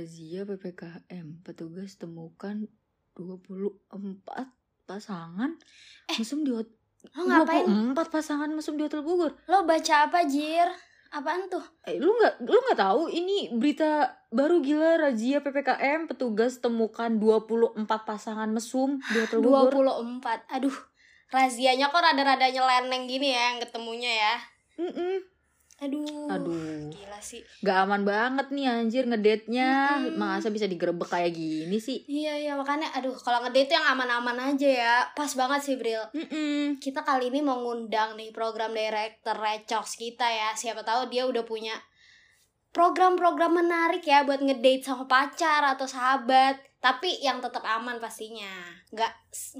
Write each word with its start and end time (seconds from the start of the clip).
Razia 0.00 0.48
PPKM, 0.48 1.44
petugas 1.44 2.00
temukan 2.00 2.64
24 3.12 4.48
pasangan 4.88 5.52
Eh, 6.08 6.16
mesum 6.16 6.40
di 6.40 6.56
hot- 6.56 6.72
Lo 7.12 7.28
ngapain? 7.28 7.68
24 7.92 8.08
pasangan 8.08 8.48
mesum 8.48 8.80
di 8.80 8.88
Hotel 8.88 9.04
Bogor. 9.04 9.36
Lo 9.44 9.68
baca 9.68 10.08
apa, 10.08 10.24
Jir? 10.24 10.64
Apaan 11.10 11.52
tuh? 11.52 11.60
Eh, 11.84 12.00
lu 12.00 12.16
nggak 12.16 12.40
lu 12.40 12.56
nggak 12.56 12.80
tahu 12.80 13.12
ini 13.12 13.52
berita 13.52 14.08
baru 14.30 14.64
gila 14.64 14.96
razia 14.98 15.44
PPKM, 15.44 16.08
petugas 16.08 16.64
temukan 16.64 17.12
24 17.12 17.76
pasangan 18.00 18.48
mesum 18.48 19.04
di 19.04 19.20
Hotel 19.20 19.44
Bogor. 19.44 19.68
24. 19.68 20.48
Aduh, 20.48 20.76
razianya 21.28 21.92
kok 21.92 22.00
rada-rada 22.00 22.48
nyeleneng 22.48 23.04
gini 23.04 23.36
ya 23.36 23.52
yang 23.52 23.60
ketemunya 23.60 24.08
ya. 24.08 24.34
Mm-mm. 24.80 25.28
Aduh. 25.80 26.28
Aduh, 26.28 26.92
Gila 26.92 27.20
sih. 27.24 27.40
gak 27.64 27.88
aman 27.88 28.04
banget 28.04 28.52
nih 28.52 28.68
anjir 28.68 29.08
ngedate-nya. 29.08 29.96
Mm-mm. 29.96 30.20
Masa 30.20 30.52
bisa 30.52 30.68
digerebek 30.68 31.08
kayak 31.08 31.32
gini 31.32 31.80
sih? 31.80 32.04
Iya, 32.04 32.36
iya, 32.36 32.52
makanya 32.52 32.92
aduh 32.92 33.16
kalau 33.16 33.40
ngedate 33.40 33.72
tuh 33.72 33.76
yang 33.80 33.96
aman-aman 33.96 34.52
aja 34.52 34.68
ya. 34.68 34.96
Pas 35.16 35.32
banget 35.32 35.60
sih, 35.64 35.80
Bril. 35.80 36.04
Mm-mm. 36.12 36.76
Kita 36.76 37.00
kali 37.00 37.32
ini 37.32 37.40
mau 37.40 37.56
ngundang 37.64 38.20
nih 38.20 38.28
program 38.28 38.76
director 38.76 39.32
Recox 39.32 39.96
kita 39.96 40.28
ya. 40.28 40.52
Siapa 40.52 40.84
tahu 40.84 41.08
dia 41.08 41.24
udah 41.24 41.48
punya 41.48 41.72
program-program 42.70 43.64
menarik 43.64 44.04
ya 44.04 44.22
buat 44.22 44.44
ngedate 44.44 44.84
sama 44.84 45.08
pacar 45.08 45.64
atau 45.64 45.88
sahabat. 45.88 46.60
Tapi 46.80 47.24
yang 47.24 47.40
tetap 47.40 47.64
aman 47.64 47.96
pastinya. 48.00 48.48
Nggak 48.92 49.12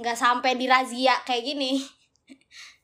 nggak 0.04 0.16
sampai 0.20 0.52
di 0.56 0.68
razia 0.68 1.16
kayak 1.24 1.44
gini. 1.48 1.80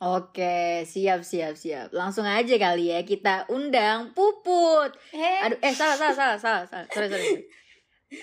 Oke, 0.00 0.80
siap 0.88 1.20
siap 1.20 1.60
siap. 1.60 1.92
Langsung 1.92 2.24
aja 2.24 2.56
kali 2.56 2.88
ya 2.88 3.04
kita 3.04 3.44
undang 3.52 4.16
Puput. 4.16 4.96
Eh, 5.12 5.44
Aduh, 5.44 5.60
eh 5.60 5.76
salah 5.76 5.92
salah 5.92 6.16
salah 6.16 6.38
salah, 6.40 6.64
salah. 6.64 6.86
Sorry 6.88 7.08
sorry. 7.12 7.28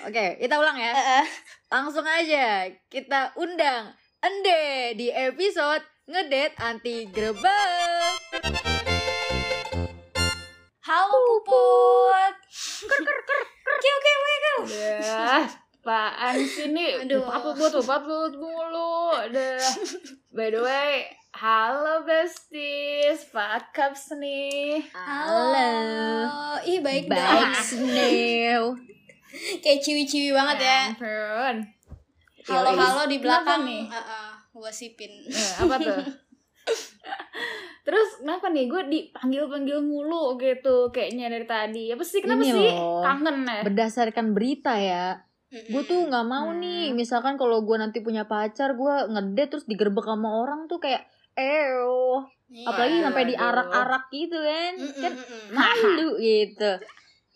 Oke, 0.09 0.41
kita 0.41 0.57
ulang 0.57 0.73
ya. 0.73 0.89
eh, 0.89 1.07
eh. 1.21 1.25
Langsung 1.69 2.01
aja 2.01 2.65
kita 2.89 3.29
undang 3.37 3.93
Ende 4.17 4.97
di 4.97 5.13
episode 5.13 5.85
ngedate 6.09 6.57
anti 6.57 7.05
grebek. 7.13 8.17
Halo 10.81 11.17
Puput. 11.45 12.33
Oke 13.69 13.89
oke 13.93 14.11
oke 14.17 14.33
oke. 14.33 14.51
Udah, 14.65 15.45
apaan 15.45 16.41
sih 16.41 16.73
nih? 16.73 17.05
Aduh. 17.05 17.21
Apa 17.21 17.53
buat 17.53 17.69
apa 17.77 18.01
buat 18.01 18.33
mulu? 18.33 19.13
Udah. 19.29 19.61
By 20.33 20.49
the 20.49 20.65
way, 20.65 21.05
halo 21.37 22.01
besties, 22.01 23.29
Pak 23.29 23.69
Cups 23.69 24.09
nih. 24.17 24.81
Halo. 24.89 25.69
Ih 26.65 26.81
baik 26.81 27.05
Baik. 27.05 27.53
Snew. 27.61 28.73
Kayak 29.61 29.79
ciwi-ciwi 29.85 30.33
banget 30.33 30.57
ya. 30.65 30.81
Ampun. 30.97 31.55
Halo 32.47 32.69
Yoi. 32.73 32.79
halo 32.79 33.01
di 33.05 33.17
belakang 33.21 33.61
nih? 33.63 33.85
Heeh, 33.85 34.29
gua 34.49 34.71
sipin. 34.73 35.13
Eh, 35.29 35.53
apa 35.61 35.75
tuh? 35.77 35.99
Terus 37.85 38.09
kenapa 38.19 38.51
nih 38.51 38.67
gue 38.67 38.81
dipanggil-panggil 38.83 39.79
mulu 39.79 40.35
gitu 40.35 40.91
kayaknya 40.91 41.31
dari 41.31 41.45
tadi? 41.45 41.83
Apa 41.93 42.03
sih? 42.03 42.19
Kenapa 42.19 42.43
Ini 42.43 42.51
sih? 42.51 42.69
loh. 42.73 42.99
Kangen 42.99 43.45
ya? 43.45 43.61
Berdasarkan 43.63 44.35
berita 44.35 44.75
ya, 44.75 45.23
gue 45.47 45.83
tuh 45.85 46.03
nggak 46.03 46.25
mau 46.25 46.51
Hmm. 46.51 46.59
nih. 46.59 46.91
Misalkan 46.91 47.37
kalau 47.37 47.63
gue 47.63 47.77
nanti 47.77 48.01
punya 48.01 48.25
pacar, 48.25 48.73
gue 48.73 48.95
ngedate 49.07 49.47
terus 49.53 49.63
digerebek 49.63 50.03
sama 50.03 50.35
orang 50.35 50.67
tuh 50.67 50.83
kayak, 50.83 51.07
eo. 51.37 52.25
Iya. 52.47 52.65
Apalagi 52.67 52.97
sampai 53.03 53.23
diarak-arak 53.29 54.03
gitu 54.09 54.37
kan, 54.39 54.73
Mm-mm, 54.79 55.01
kan 55.03 55.13
mm-mm. 55.13 55.47
malu 55.53 56.09
gitu. 56.17 56.71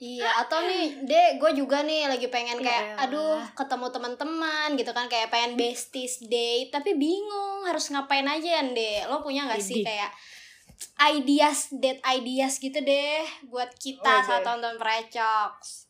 Iya, 0.02 0.34
atau 0.42 0.66
nih, 0.66 1.06
Dek, 1.06 1.38
gue 1.38 1.62
juga 1.62 1.86
nih 1.86 2.10
lagi 2.10 2.26
pengen 2.26 2.58
Ya 2.58 2.66
kayak, 2.66 2.84
elah. 2.98 3.06
aduh, 3.06 3.38
ketemu 3.54 3.88
teman-teman 3.94 4.74
gitu 4.74 4.92
kan, 4.98 5.06
kayak 5.06 5.30
pengen 5.30 5.54
besties 5.54 6.18
date, 6.26 6.74
tapi 6.74 6.98
bingung 6.98 7.70
harus 7.70 7.86
ngapain 7.94 8.26
aja, 8.26 8.66
Dek. 8.66 9.06
Lo 9.14 9.22
punya 9.22 9.46
gak 9.46 9.62
sih 9.62 9.86
kayak 9.86 10.10
ideas, 11.14 11.70
date 11.70 12.02
ideas 12.02 12.58
gitu 12.58 12.82
deh, 12.82 13.22
buat 13.46 13.70
kita 13.78 14.02
Oke. 14.02 14.26
saat 14.26 14.42
tonton 14.42 14.82
Precox. 14.82 15.86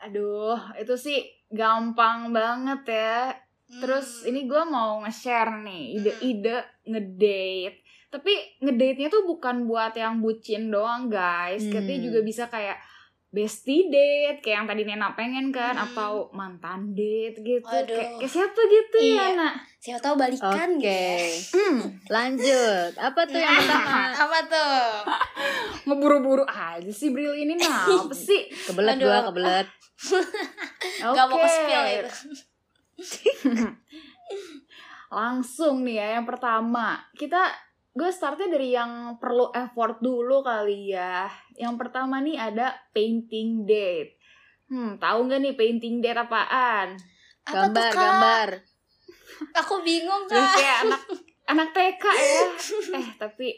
Aduh, 0.00 0.56
itu 0.80 0.94
sih 0.96 1.20
gampang 1.52 2.32
banget 2.32 2.80
ya. 2.88 3.20
Terus 3.68 4.22
Hmm. 4.22 4.28
ini 4.30 4.40
gue 4.44 4.62
mau 4.64 5.02
nge-share 5.02 5.58
nih 5.60 5.84
ide-ide 5.96 6.56
ngedate. 6.84 7.82
Tapi 8.06 8.32
ngedate-nya 8.60 9.08
tuh 9.08 9.24
bukan 9.24 9.66
buat 9.66 9.90
yang 9.92 10.18
bucin 10.18 10.70
doang 10.70 11.06
guys. 11.06 11.62
Hmm. 11.62 11.74
Tapi 11.74 11.98
juga 11.98 12.22
bisa 12.22 12.46
kayak 12.46 12.78
bestie 13.26 13.90
date 13.90 14.40
kayak 14.40 14.56
yang 14.56 14.66
tadi 14.66 14.82
Nena 14.86 15.12
pengen 15.12 15.50
kan 15.50 15.74
Hmm. 15.74 15.84
atau 15.84 16.30
mantan 16.30 16.94
date 16.94 17.36
gitu. 17.38 17.66
Kayak, 17.66 18.16
kayak 18.16 18.30
siapa 18.30 18.60
gitu 18.62 18.96
Iya. 19.02 19.18
ya, 19.18 19.26
Nak? 19.34 19.54
Siapa 19.76 20.00
tahu 20.00 20.14
balikan 20.16 20.70
Oke, 20.72 20.78
gitu 20.78 20.86
ya. 20.86 21.26
Hmm, 21.52 21.78
lanjut. 22.06 22.90
Apa 22.96 23.20
tuh 23.22 23.36
yang 23.36 23.50
pertama? 23.52 24.02
Apa 24.24 24.38
tuh? 24.46 24.78
ngeburu-buru 25.86 26.44
aja 26.44 26.88
sih 26.88 27.10
Bril 27.10 27.34
ini 27.36 27.54
nah, 27.54 27.86
apa 27.86 28.10
sih? 28.10 28.46
Kebelet 28.50 28.98
Aduh. 28.98 29.06
gua, 29.06 29.18
kebelet. 29.28 29.66
Gak 31.02 31.26
mau 31.26 31.36
Oke. 31.36 31.44
ke-spill 31.44 31.84
itu. 31.92 32.10
Langsung 35.16 35.86
nih 35.86 35.96
ya 36.00 36.06
yang 36.20 36.26
pertama. 36.26 37.00
Kita 37.14 37.52
gue 37.96 38.10
startnya 38.12 38.52
dari 38.52 38.76
yang 38.76 39.16
perlu 39.16 39.48
effort 39.56 40.00
dulu 40.04 40.44
kali 40.44 40.92
ya. 40.92 41.30
Yang 41.56 41.74
pertama 41.80 42.20
nih 42.20 42.36
ada 42.36 42.76
painting 42.92 43.64
date. 43.64 44.20
Hmm, 44.66 44.98
tahu 44.98 45.30
nggak 45.30 45.40
nih 45.40 45.54
painting 45.54 46.02
date 46.02 46.18
apaan? 46.20 46.98
Apa 47.46 47.70
Gambar, 47.70 47.72
tuh, 47.72 47.86
gambar. 47.94 48.48
Aku 49.62 49.74
bingung, 49.86 50.26
Kak. 50.26 50.58
kayak 50.58 50.78
anak 50.90 51.02
anak 51.52 51.68
TK 51.70 52.04
ya. 52.04 52.42
Eh, 52.98 53.08
tapi 53.14 53.48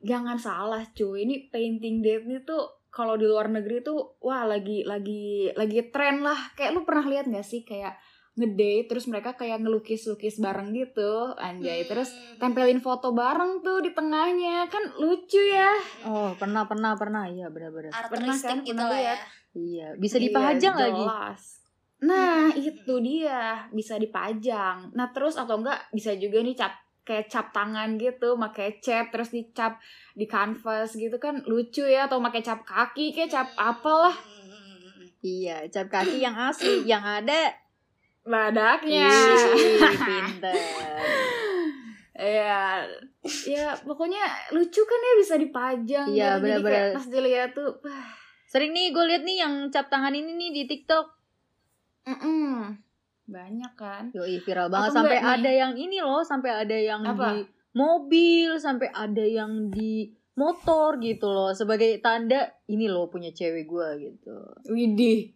jangan 0.00 0.40
salah 0.40 0.82
cuy. 0.96 1.28
Ini 1.28 1.52
painting 1.52 2.00
date 2.00 2.24
nih 2.24 2.40
tuh 2.48 2.88
kalau 2.88 3.20
di 3.20 3.28
luar 3.28 3.52
negeri 3.52 3.84
tuh 3.84 4.16
wah 4.24 4.48
lagi 4.48 4.80
lagi 4.88 5.52
lagi 5.52 5.92
tren 5.92 6.24
lah. 6.24 6.56
Kayak 6.56 6.72
lu 6.72 6.80
pernah 6.88 7.04
lihat 7.04 7.28
nggak 7.28 7.44
sih 7.44 7.60
kayak 7.68 8.00
ngedate 8.36 8.84
terus 8.86 9.08
mereka 9.08 9.32
kayak 9.32 9.58
ngelukis-lukis 9.58 10.36
bareng 10.36 10.70
gitu 10.70 11.32
anjay 11.34 11.82
terus 11.82 12.12
Hmm. 12.12 12.36
tempelin 12.38 12.78
foto 12.78 13.10
bareng 13.10 13.60
tuh 13.60 13.80
di 13.80 13.90
tengahnya 13.90 14.68
kan 14.68 14.84
lucu 14.96 15.40
ya 15.40 15.72
Oh, 16.04 16.36
pernah, 16.36 16.64
pernah, 16.64 16.92
pernah. 16.94 17.24
Iya, 17.24 17.48
benar-benar. 17.48 17.96
Pernah 18.06 18.36
kan? 18.36 18.60
gitu 18.60 18.76
Pernah 18.76 18.92
ya. 18.94 19.16
Iya, 19.50 19.86
bisa 19.96 20.16
Iya, 20.16 20.24
dipajang 20.28 20.74
lagi. 20.76 21.04
nah 21.96 22.52
itu 22.52 22.94
dia 23.00 23.40
bisa 23.72 23.96
dipajang 23.96 24.92
nah 24.92 25.08
terus 25.08 25.34
atau 25.34 25.56
enggak 25.56 25.88
bisa 25.90 26.12
juga 26.12 26.44
nih 26.44 26.52
cap 26.52 26.76
kayak 27.02 27.24
cap 27.26 27.48
tangan 27.50 27.96
gitu 27.96 28.36
pakai 28.36 28.76
cat 28.76 29.08
terus 29.08 29.32
dicap 29.32 29.80
di 30.12 30.28
canvas 30.28 30.92
gitu 30.92 31.16
kan 31.16 31.40
lucu 31.46 31.82
ya 31.82 32.04
atau 32.04 32.20
pakai 32.20 32.42
cap 32.42 32.60
kaki 32.62 33.10
kayak 33.10 33.32
cap 33.32 33.48
apalah 33.56 34.12
Hmm. 34.12 35.08
Iya, 35.18 35.66
cap 35.66 35.88
kaki 35.88 36.20
yang 36.20 36.36
asli, 36.36 36.84
yang 36.84 37.00
ada. 37.00 37.50
Badaknya 38.26 39.06
Ih, 39.56 39.78
pinter. 39.96 40.54
ya 42.12 42.82
ya 43.44 43.66
pokoknya 43.78 44.22
lucu 44.50 44.80
kan 44.80 45.00
ya 45.00 45.12
bisa 45.16 45.34
dipajang 45.36 46.06
Iya, 46.08 46.28
kayak 46.32 46.42
benar-benar. 46.42 46.86
pas 46.92 47.06
dilihat 47.06 47.50
tuh 47.52 47.76
Sering 48.46 48.70
nih 48.70 48.90
gue 48.90 49.04
liat 49.04 49.22
nih 49.22 49.38
yang 49.38 49.54
cap 49.68 49.86
tangan 49.86 50.10
ini 50.10 50.32
nih 50.32 50.50
di 50.52 50.62
TikTok. 50.64 51.06
mm-mm. 52.04 52.78
banyak 53.26 53.72
kan 53.74 54.06
Yoi, 54.10 54.38
viral 54.38 54.66
banget. 54.66 54.88
Atau 54.88 54.96
Sampai 54.96 55.18
enggak 55.18 55.26
nih? 55.28 55.36
ada 55.36 55.50
yang 55.52 55.72
ini 55.74 55.98
loh, 55.98 56.22
sampai 56.22 56.50
ada 56.54 56.78
yang 56.78 57.02
Apa? 57.02 57.26
di 57.26 57.36
mobil, 57.74 58.54
sampai 58.56 58.88
ada 58.88 59.20
yang 59.20 59.66
di 59.68 60.06
motor 60.32 60.96
gitu 60.96 61.26
loh. 61.26 61.50
Sebagai 61.50 61.98
tanda, 61.98 62.38
ini 62.64 62.86
loh 62.86 63.06
punya 63.06 63.28
cewek 63.28 63.66
gue 63.66 63.88
gitu. 64.00 64.36
widih 64.68 65.34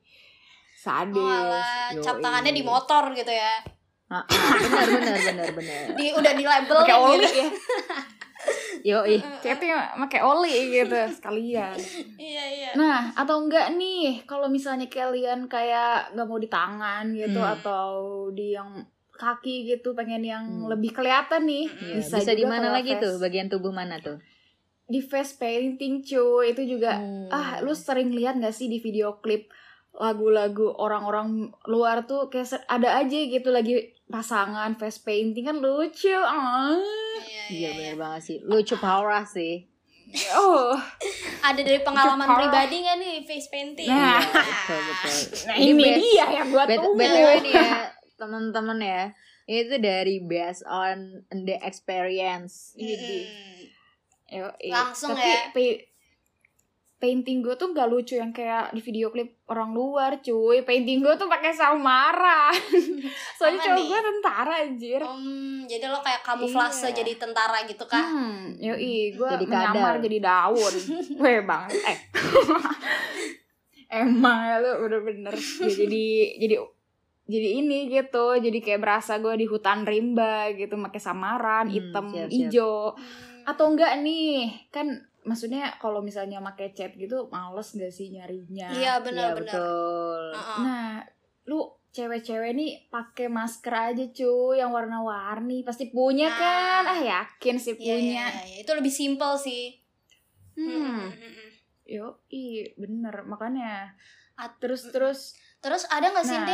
sadis 0.80 1.20
Oh, 1.20 1.28
alah, 1.28 1.92
cap 1.94 2.16
tangannya 2.18 2.50
di 2.50 2.62
motor 2.62 3.12
gitu 3.12 3.28
ya. 3.28 3.60
Ah, 4.08 4.20
ah, 4.20 4.26
benar 4.56 4.86
benar 4.90 5.16
benar 5.20 5.48
benar. 5.52 5.82
Di 5.98 6.06
udah 6.10 6.32
di 6.32 6.42
label 6.42 6.76
pakai 6.78 6.96
oli 6.96 7.20
gitu. 7.20 7.36
ya 7.36 7.46
Yo 8.82 8.98
ih. 9.06 9.20
chatnya 9.38 9.76
pakai 9.94 10.20
oli 10.20 10.50
gitu 10.72 10.96
sekalian 11.12 11.76
Iya, 12.16 12.44
iya. 12.48 12.70
nah 12.72 13.12
atau 13.12 13.36
enggak 13.38 13.70
nih 13.72 14.24
kalau 14.24 14.48
misalnya 14.48 14.88
kalian 14.88 15.44
kayak 15.46 16.10
nggak 16.10 16.24
mau 16.24 16.38
di 16.38 16.48
tangan 16.48 17.12
gitu 17.12 17.36
Hmm. 17.36 17.54
atau 17.54 17.86
di 18.30 18.50
yang 18.50 18.80
kaki 19.12 19.68
gitu 19.68 19.92
pengen 19.92 20.24
yang 20.24 20.42
Hmm. 20.42 20.66
lebih 20.66 20.90
kelihatan 20.90 21.44
nih 21.44 21.68
Iya, 21.68 21.94
bisa, 22.00 22.16
bisa, 22.18 22.32
di 22.32 22.42
mana 22.42 22.72
lagi 22.72 22.90
face- 22.90 23.04
tuh? 23.04 23.14
Bagian 23.20 23.46
tubuh 23.46 23.70
mana 23.70 24.00
tuh? 24.00 24.16
di 24.82 24.98
face 24.98 25.36
painting 25.36 26.02
cuy 26.02 26.50
itu 26.50 26.66
juga 26.66 26.96
Hmm. 26.96 27.28
ah 27.28 27.60
lu 27.60 27.70
sering 27.70 28.10
lihat 28.10 28.34
gak 28.36 28.50
sih 28.50 28.66
di 28.66 28.80
video 28.80 29.20
klip 29.20 29.46
lagu-lagu 30.00 30.72
orang-orang 30.72 31.28
luar 31.64 32.02
tuh 32.02 32.26
kayak 32.26 32.48
ada 32.66 32.96
aja 32.96 33.18
gitu 33.20 33.48
lagi 33.48 33.74
pasangan 34.06 34.72
face 34.74 34.98
painting 34.98 35.44
kan 35.44 35.56
lucu 35.56 36.08
ah 36.10 36.72
Iya, 37.20 37.44
Iya 37.46 37.68
benar 37.70 37.94
banget 37.96 38.22
sih. 38.24 38.36
Lucu 38.42 38.74
parah 38.74 39.22
sih. 39.22 39.68
oh 40.32 40.72
Ada 41.40 41.60
dari 41.60 41.78
pengalaman 41.80 42.24
Jepang. 42.24 42.38
pribadi 42.40 42.76
gak 42.80 42.96
nih 42.96 43.14
face 43.22 43.48
painting? 43.48 43.86
Nah. 43.86 44.18
Iya, 44.18 44.40
betul 44.42 44.80
betul. 44.82 45.14
nah 45.44 45.54
Ini 45.54 45.68
ini, 45.68 45.82
best- 45.84 46.00
dia 46.00 46.26
yang 46.32 46.46
gua 46.48 46.64
Bet- 46.64 46.76
tunggu 46.76 46.96
BTW 46.96 47.28
nih 47.40 47.52
ya, 47.54 47.72
teman-teman 48.16 48.78
ya. 48.80 49.02
Itu 49.44 49.74
dari 49.78 50.16
based 50.20 50.64
on 50.64 50.96
the 51.28 51.60
experience. 51.60 52.72
Mm-mm. 52.74 53.22
Yo, 54.28 54.46
Langsung 54.64 55.10
tapi 55.12 55.26
ya. 55.76 55.89
Pa- 57.00 57.02
painting 57.02 57.40
gue 57.40 57.56
tuh 57.56 57.72
gak 57.72 57.88
lucu 57.88 58.12
yang 58.14 58.28
kayak 58.28 58.70
di 58.70 58.80
video 58.80 59.08
klip 59.08 59.40
orang 59.46 59.72
luar 59.72 60.20
cuy 60.20 60.60
painting 60.60 61.00
gue 61.00 61.14
tuh 61.14 61.24
pakai 61.26 61.48
samara 61.50 62.52
soalnya 63.40 63.56
Sama 63.58 63.72
cowok 63.72 63.84
gue 63.86 64.00
tentara 64.06 64.54
anjir 64.60 65.00
Hmm, 65.00 65.64
jadi 65.64 65.84
lo 65.86 65.98
kayak 65.98 66.20
kamuflase 66.20 66.86
Iya. 66.86 66.96
jadi 66.96 67.12
tentara 67.16 67.64
gitu 67.64 67.84
kah? 67.84 68.04
Hmm, 68.04 68.52
yoi, 68.54 69.12
gue 69.12 69.28
Jadi 69.30 69.44
menyamar 69.44 69.96
kadal. 69.96 70.04
jadi 70.04 70.18
daun. 70.20 70.74
Weh 71.22 71.40
banget. 71.40 71.80
Eh. 71.80 71.98
Emang 74.02 74.38
ya 74.44 74.56
lu 74.58 74.70
bener-bener 74.80 75.34
ya, 75.34 75.66
jadi 75.66 76.06
jadi 76.36 76.56
jadi 77.26 77.48
ini 77.56 77.78
gitu, 77.88 78.26
jadi 78.36 78.58
kayak 78.60 78.80
berasa 78.80 79.16
gue 79.16 79.34
di 79.36 79.46
hutan 79.46 79.82
rimba 79.82 80.50
gitu, 80.52 80.74
pakai 80.76 80.98
samaran, 80.98 81.64
Hmm, 81.64 81.72
hitam, 81.72 82.04
siap, 82.06 82.26
siap. 82.26 82.30
hijau. 82.30 82.78
Hmm. 83.50 83.52
Atau 83.52 83.66
enggak 83.68 83.98
nih, 83.98 84.30
kan 84.68 84.86
maksudnya 85.20 85.74
kalau 85.76 86.00
misalnya 86.00 86.38
pakai 86.40 86.70
cat 86.70 86.94
gitu, 86.94 87.26
males 87.28 87.68
gak 87.70 87.90
sih 87.90 88.08
nyarinya? 88.08 88.70
Iya 88.70 88.78
Iya 88.78 88.92
benar-benar. 89.02 89.50
betul. 89.50 90.22
Heeh. 90.32 90.58
Nah, 90.60 90.90
lu 91.44 91.60
cewek-cewek 91.90 92.54
nih 92.54 92.86
pakai 92.86 93.26
masker 93.26 93.74
aja 93.74 94.04
cuy 94.08 94.56
yang 94.56 94.70
warna-warni 94.70 95.66
pasti 95.66 95.90
punya 95.90 96.30
Nah. 96.30 96.38
kan 96.38 96.82
ah 96.86 97.00
yakin 97.02 97.58
sih 97.58 97.74
Iya, 97.74 97.82
iya, 97.82 97.90
punya 97.92 98.24
iya, 98.30 98.42
iya. 98.46 98.56
Itu 98.62 98.70
lebih 98.72 98.90
simple 98.90 99.34
sih. 99.36 99.74
Hmm. 100.54 101.10
Mm-mm. 101.10 101.48
Yo, 101.84 102.22
i 102.30 102.62
bener 102.76 103.26
makanya. 103.26 103.90
At- 104.36 104.56
Terus 104.58 104.86
terus 104.88 105.34
Terus 105.58 105.84
ada 105.90 106.08
nggak 106.08 106.24
sih 106.24 106.38
Nah. 106.38 106.48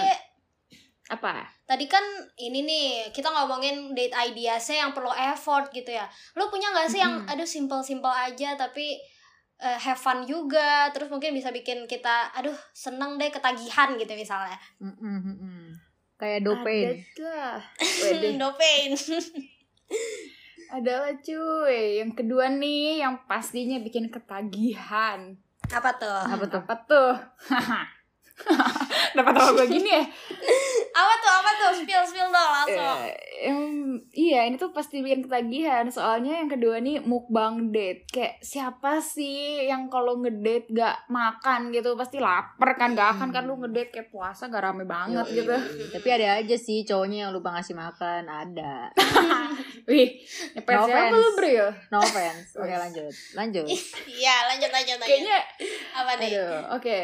Apa? 1.06 1.46
Tadi 1.66 1.86
kan 1.86 2.02
ini 2.38 2.66
nih 2.66 2.86
kita 3.14 3.30
ngomongin 3.30 3.94
date 3.94 4.14
ideasnya 4.14 4.86
yang 4.86 4.90
perlu 4.90 5.10
effort 5.14 5.70
gitu 5.70 5.94
ya. 5.94 6.06
Lo 6.34 6.50
punya 6.50 6.74
nggak 6.74 6.88
sih 6.90 7.00
yang 7.02 7.22
aduh 7.30 7.46
simple-simple 7.46 8.10
aja 8.10 8.58
tapi 8.58 8.98
eh, 9.62 9.78
have 9.78 9.98
fun 9.98 10.26
juga. 10.26 10.90
Terus 10.90 11.06
mungkin 11.06 11.30
bisa 11.30 11.54
bikin 11.54 11.86
kita 11.86 12.34
aduh 12.34 12.54
seneng 12.74 13.18
deh 13.22 13.30
ketagihan 13.30 13.94
gitu 13.94 14.12
misalnya. 14.18 14.58
Mm-mm, 14.82 15.16
mm-mm. 15.22 15.58
Kayak 16.18 16.42
dopain. 16.42 16.98
Lah. 17.22 17.62
Wede. 17.78 18.34
no 18.34 18.50
pain. 18.58 18.90
Ada 20.66 20.92
lah 21.06 21.14
cuy. 21.22 22.02
Yang 22.02 22.12
kedua 22.18 22.50
nih 22.50 23.06
yang 23.06 23.22
pastinya 23.30 23.78
bikin 23.78 24.10
ketagihan. 24.10 25.38
Apa 25.70 25.90
tuh? 25.94 26.22
Apa 26.26 26.44
tuh? 26.50 26.60
Apa 26.66 26.74
tuh? 26.82 27.12
Dapat 29.16 29.32
tahu 29.32 29.50
gue 29.56 29.66
gini 29.70 29.90
ya? 29.90 30.04
Apa 30.96 31.12
tuh? 31.14 31.32
Apa 31.34 31.50
tuh? 31.54 31.70
Spill 31.76 32.02
spill 32.02 32.28
dong 32.28 32.50
langsung. 32.50 32.96
Eh, 33.04 33.12
em, 33.46 33.76
iya 34.10 34.42
ini 34.42 34.56
tuh 34.56 34.72
pasti 34.72 34.98
bikin 34.98 35.20
ketagihan 35.20 35.84
soalnya 35.86 36.40
yang 36.40 36.48
kedua 36.48 36.80
nih 36.80 36.98
mukbang 36.98 37.68
date 37.68 38.08
kayak 38.08 38.40
siapa 38.40 38.96
sih 38.98 39.60
yang 39.62 39.86
kalau 39.86 40.16
ngedate 40.16 40.68
gak 40.70 41.04
makan 41.06 41.68
gitu 41.68 41.92
pasti 41.94 42.16
lapar 42.16 42.74
kan 42.74 42.92
gak 42.92 43.12
akan 43.14 43.28
kan 43.28 43.44
lu 43.44 43.56
ngedate 43.56 43.92
kayak 43.92 44.08
puasa 44.08 44.48
gak 44.48 44.64
rame 44.64 44.84
banget 44.84 45.28
gitu 45.28 45.52
Tapi 45.92 46.08
ada 46.10 46.40
aja 46.40 46.56
sih 46.56 46.80
cowoknya 46.82 47.28
yang 47.28 47.32
lupa 47.32 47.52
ngasih 47.52 47.76
makan, 47.76 48.24
ada. 48.24 48.88
wih 49.88 50.16
nyepet 50.52 50.72
No 50.72 50.82
siapa 50.82 50.96
offense. 51.06 51.14
lu 51.14 51.28
bro 51.36 51.48
ya 51.48 51.68
No 51.86 51.98
offense. 52.00 52.48
Oke 52.56 52.72
lanjut, 52.74 53.12
lanjut. 53.34 53.64
Iya 54.16 54.34
lanjut 54.48 54.70
lanjut 54.72 54.96
lanjut. 54.96 55.06
kayaknya 55.06 55.38
Apa 55.92 56.12
nih? 56.16 56.30
oke 56.72 56.98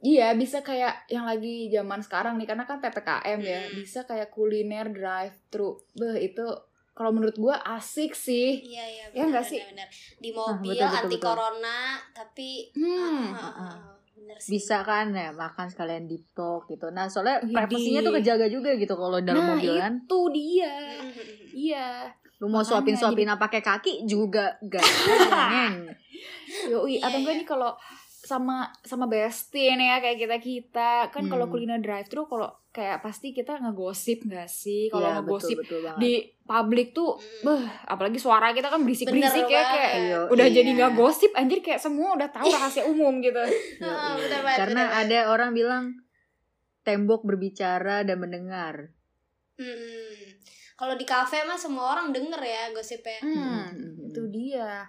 Iya 0.00 0.32
bisa 0.32 0.60
kayak 0.60 1.04
yang 1.06 1.22
lagi 1.22 1.68
zaman 1.68 2.00
sekarang 2.00 2.34
nih 2.34 2.48
karena 2.48 2.64
kan 2.64 2.80
ppkm 2.80 3.38
ya 3.38 3.60
Hmm. 3.60 3.76
bisa 3.76 4.00
kayak 4.02 4.28
kuliner 4.28 4.88
drive 4.88 5.36
thru 5.46 5.76
beh 5.92 6.16
itu 6.18 6.46
kalau 6.90 7.12
menurut 7.12 7.36
gua 7.36 7.56
asik 7.70 8.12
sih 8.12 8.60
Iya 8.60 8.84
iya 8.86 9.04
Ya 9.06 9.22
benar 9.22 9.28
nggak 9.30 9.44
sih? 9.46 9.60
benar, 9.60 9.84
benar. 9.84 9.88
Di 10.16 10.30
mobil 10.30 10.72
betul, 10.72 10.86
betul, 10.86 10.96
anti 10.98 11.14
betul. 11.14 11.26
corona 11.26 11.78
tapi 12.10 12.50
hmm 12.72 13.24
Ah, 13.28 13.36
ah, 13.36 13.44
ah. 13.44 13.52
ah, 13.60 13.76
bener 14.10 14.36
sih. 14.36 14.50
Bisa 14.50 14.76
kan 14.80 15.12
ya 15.12 15.30
makan 15.30 15.66
sekalian 15.68 16.04
deep 16.06 16.24
talk 16.32 16.64
gitu. 16.66 16.88
Nah 16.88 17.04
soalnya 17.04 17.40
privasinya 17.42 18.00
tuh 18.00 18.16
kejaga 18.16 18.46
juga 18.46 18.70
gitu 18.74 18.94
kalau 18.94 19.20
dalam 19.20 19.36
nah 19.38 19.48
mobil 19.52 19.74
kan. 19.74 19.92
itu 19.98 20.20
dia 20.30 20.74
iya 21.68 22.08
Lu 22.36 22.48
mau 22.48 22.64
suapin 22.64 22.96
suapin 22.96 23.28
apa 23.28 23.36
pakai 23.42 23.60
kaki 23.60 23.92
juga 24.04 24.56
gak. 24.64 24.80
Yoi, 26.66 26.96
Iya, 26.96 27.04
atau 27.04 27.18
enggak 27.20 27.34
iya. 27.34 27.40
nih 27.40 27.48
kalau 27.48 27.72
sama 28.30 28.56
sama 28.80 29.06
bestie 29.06 29.72
nih 29.72 29.88
ya 29.88 29.96
kayak 29.98 30.18
kita 30.20 30.36
kita 30.38 30.90
kan 31.08 31.26
kalau 31.26 31.44
Hmm. 31.44 31.52
kuliner 31.52 31.78
drive 31.78 32.06
thru 32.06 32.24
kalau 32.24 32.46
kayak 32.70 33.00
pasti 33.00 33.30
kita 33.30 33.58
ngegosip 33.58 34.22
nggak 34.22 34.46
sih 34.46 34.86
kalau 34.86 35.02
Iya, 35.04 35.14
ngegosip 35.18 35.56
betul, 35.58 35.82
betul 35.82 35.98
di 35.98 36.12
publik 36.40 36.88
tuh 36.90 37.18
Hmm. 37.18 37.42
beh 37.42 37.62
apalagi 37.84 38.16
suara 38.16 38.50
kita 38.50 38.68
kan 38.68 38.80
berisik 38.80 39.06
berisik 39.06 39.44
ya 39.44 39.62
kayak 39.66 39.92
Iya, 39.96 40.18
udah 40.28 40.46
iya. 40.46 40.54
jadi 40.54 40.70
nggak 40.72 40.92
gosip 40.94 41.30
anjir 41.32 41.58
kayak 41.58 41.78
semua 41.78 42.14
udah 42.14 42.28
tahu 42.28 42.46
rahasia 42.48 42.84
umum 42.84 43.18
gitu 43.18 43.36
bener 43.82 44.40
banget, 44.40 44.58
Karena 44.60 44.82
bener 44.84 45.00
ada 45.02 45.18
orang 45.28 45.50
bilang 45.50 45.84
tembok 46.80 47.20
berbicara 47.22 48.02
dan 48.02 48.16
mendengar. 48.16 48.94
Hmm. 49.54 50.16
Kalau 50.74 50.94
di 50.94 51.04
kafe 51.04 51.44
mah 51.44 51.54
semua 51.54 51.92
orang 51.92 52.08
denger 52.08 52.40
ya 52.40 52.62
gosipnya. 52.70 53.20
hmm, 53.20 54.06
itu 54.06 54.22
dia 54.30 54.88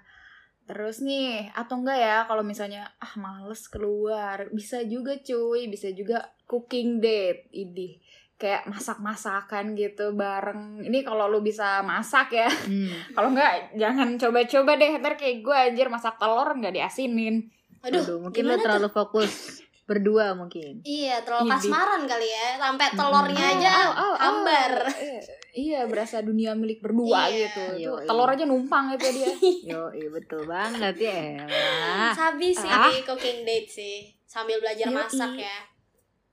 terus 0.63 0.99
nih 0.99 1.49
atau 1.51 1.77
enggak 1.77 1.97
ya 1.97 2.17
kalau 2.23 2.41
misalnya 2.41 2.87
ah 2.97 3.13
males 3.15 3.65
keluar 3.67 4.47
bisa 4.49 4.79
juga 4.83 5.17
cuy 5.17 5.67
bisa 5.67 5.91
juga 5.91 6.21
cooking 6.45 6.99
date 6.99 7.49
ini 7.51 7.99
kayak 8.35 8.65
masak-masakan 8.65 9.73
gitu 9.73 10.11
bareng 10.11 10.81
ini 10.81 11.01
kalau 11.01 11.27
lu 11.27 11.39
bisa 11.39 11.81
masak 11.81 12.33
ya 12.33 12.47
Hmm. 12.47 12.89
kalau 13.15 13.29
enggak 13.29 13.73
jangan 13.75 14.15
coba-coba 14.15 14.71
deh 14.75 14.91
ntar 14.97 15.13
kayak 15.13 15.41
gue 15.41 15.55
anjir 15.55 15.87
masak 15.87 16.17
telur 16.17 16.49
nggak 16.51 16.73
diasinin 16.73 17.49
Aduh, 17.81 17.97
Aduh, 17.97 18.17
mungkin 18.21 18.45
gimana 18.45 18.61
terlalu 18.61 18.89
fokus 18.89 19.57
berdua 19.89 20.37
mungkin. 20.37 20.85
Iya, 20.85 21.25
terlalu 21.25 21.49
kasmaran 21.49 22.05
kali 22.05 22.29
ya. 22.29 22.61
Sampai 22.61 22.87
telurnya 22.93 23.41
Hmm. 23.43 23.53
aja 23.57 23.71
Oh, 23.73 23.81
oh, 23.81 24.05
oh. 24.05 24.13
hambar. 24.21 24.71
Eh, 25.01 25.19
iya 25.53 25.83
berasa 25.83 26.19
dunia 26.19 26.51
milik 26.53 26.79
berdua 26.79 27.27
Iya. 27.27 27.45
gitu 27.45 27.63
Iya, 27.75 27.87
Tuh, 27.87 27.97
iya. 27.97 28.07
telur 28.07 28.27
aja 28.27 28.45
numpang 28.45 28.85
itu 28.91 29.07
dia 29.11 29.29
Yo, 29.71 29.81
iya 29.91 30.09
betul 30.09 30.43
banget 30.43 30.95
ya. 30.97 31.43
Sabi 32.13 32.51
sih 32.51 32.65
Ah. 32.65 32.87
di 32.87 33.01
cooking 33.01 33.43
date 33.43 33.67
sih. 33.67 33.95
Sambil 34.23 34.57
belajar 34.57 34.87
Yoi. 34.87 34.95
masak 34.95 35.33
ya. 35.35 35.57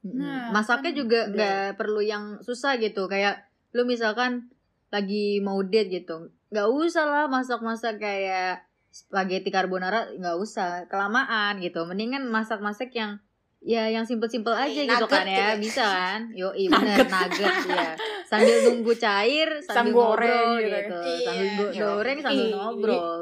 Mm-mm. 0.01 0.15
Nah, 0.15 0.51
Masaknya 0.51 0.91
kan 0.91 0.95
juga 0.97 1.21
nggak 1.29 1.63
perlu 1.75 1.99
yang 1.99 2.39
susah 2.39 2.79
gitu. 2.79 3.07
Kayak 3.07 3.51
lu 3.71 3.83
misalkan 3.83 4.47
lagi 4.89 5.39
mau 5.39 5.61
date 5.61 5.91
gitu, 5.93 6.17
nggak 6.49 6.65
usah 6.67 7.05
lah 7.05 7.25
masak-masak 7.27 7.99
kayak 7.99 8.65
spaghetti 8.89 9.51
carbonara, 9.51 10.09
nggak 10.15 10.33
usah 10.35 10.89
kelamaan 10.89 11.59
gitu. 11.59 11.85
Mendingan 11.85 12.25
masak-masak 12.25 12.89
yang 12.91 13.21
ya 13.61 13.85
yang 13.87 14.03
simple-simple 14.03 14.51
aja 14.51 14.71
Iya, 14.71 14.87
gitu 14.87 15.03
nugget 15.03 15.11
kan 15.13 15.27
ya, 15.27 15.35
gitu. 15.51 15.61
bisa 15.61 15.83
kan? 15.83 16.21
Yo, 16.31 16.49
iya 16.53 16.69
bener 16.73 16.99
nugget 17.05 17.57
ya. 17.67 17.91
Sambil 18.23 18.57
nunggu 18.63 18.93
cair, 18.95 19.49
sambil 19.67 19.75
Sambil 19.75 19.93
goreng 19.93 20.31
ngobrol 20.31 20.55
gitu. 20.57 20.79
gitu. 20.79 20.99
Iya. 21.03 21.27
Sambil 21.27 21.47
go- 21.51 21.73
goreng 21.75 22.19
sambil 22.19 22.39
iya. 22.41 22.55
ngobrol. 22.55 23.21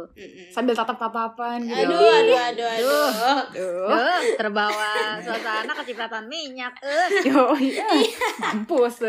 Sambil 0.48 0.74
tatap-tatapan 0.74 1.58
gitu 1.62 1.80
Aduh, 1.82 1.96
aduh, 1.96 2.38
aduh, 2.38 2.68
aduh. 2.68 3.08
Aduh. 3.48 3.88
Eh, 3.88 4.20
terbawa 4.36 4.90
suasana 5.18 5.72
kecipratan 5.74 6.24
minyak. 6.26 6.72
Eh. 6.84 7.08
Yo, 7.24 7.42
iya. 7.56 7.88
Mampus. 8.38 9.08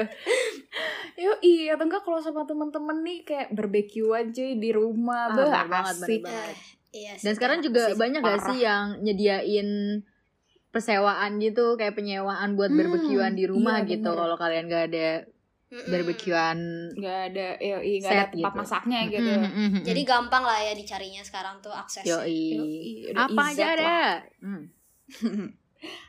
Yo, 1.13 1.31
iya 1.41 1.73
atau 1.73 1.85
enggak 1.85 2.01
kalau 2.01 2.17
sama 2.17 2.43
temen-temen 2.43 2.97
nih 3.01 3.19
kayak 3.23 3.47
barbekyuan 3.51 4.29
cuy 4.29 4.55
di 4.55 4.69
rumah, 4.69 5.27
Ah, 5.27 5.35
bener 5.35 5.65
banget, 5.67 5.95
banget. 6.21 6.23
Eh, 6.23 6.55
Iya 6.89 7.11
sih. 7.13 7.23
Dan 7.23 7.33
sekarang 7.35 7.59
juga 7.59 7.91
banyak 7.93 8.21
gak 8.21 8.31
parah. 8.33 8.47
sih 8.47 8.57
yang 8.59 8.85
nyediain 9.01 9.69
persewaan 10.77 11.31
gitu 11.37 11.73
kayak 11.73 11.93
penyewaan 11.93 12.53
buat 12.53 12.69
Hmm, 12.69 12.77
barbekyuan 12.77 13.33
di 13.33 13.43
rumah 13.43 13.81
iya, 13.81 13.89
gitu 13.89 14.11
kalau 14.11 14.35
kalian 14.35 14.65
gak 14.67 14.85
ada 14.87 15.09
Mm-mm. 15.67 15.89
barbekyuan 15.89 16.57
nggak 16.93 17.19
ada 17.27 17.47
ya 17.59 17.75
nggak 17.75 17.99
ada 18.07 18.23
Set 18.23 18.31
tempat 18.31 18.51
gitu. 18.53 18.59
masaknya 18.61 18.99
gitu 19.05 19.27
Mm, 19.27 19.43
mm, 19.43 19.51
mm, 19.51 19.69
mm. 19.73 19.83
Jadi 19.83 20.01
gampang 20.03 20.39
lah 20.41 20.59
ya 20.59 20.71
dicarinya 20.71 21.21
sekarang 21.21 21.59
tuh 21.59 21.73
aksesnya. 21.73 22.23
Yoi. 22.23 22.55
Yoi, 22.55 23.11
apa 23.11 23.41
aja 23.47 23.65
ada 23.69 23.97
Hmm. 24.39 24.63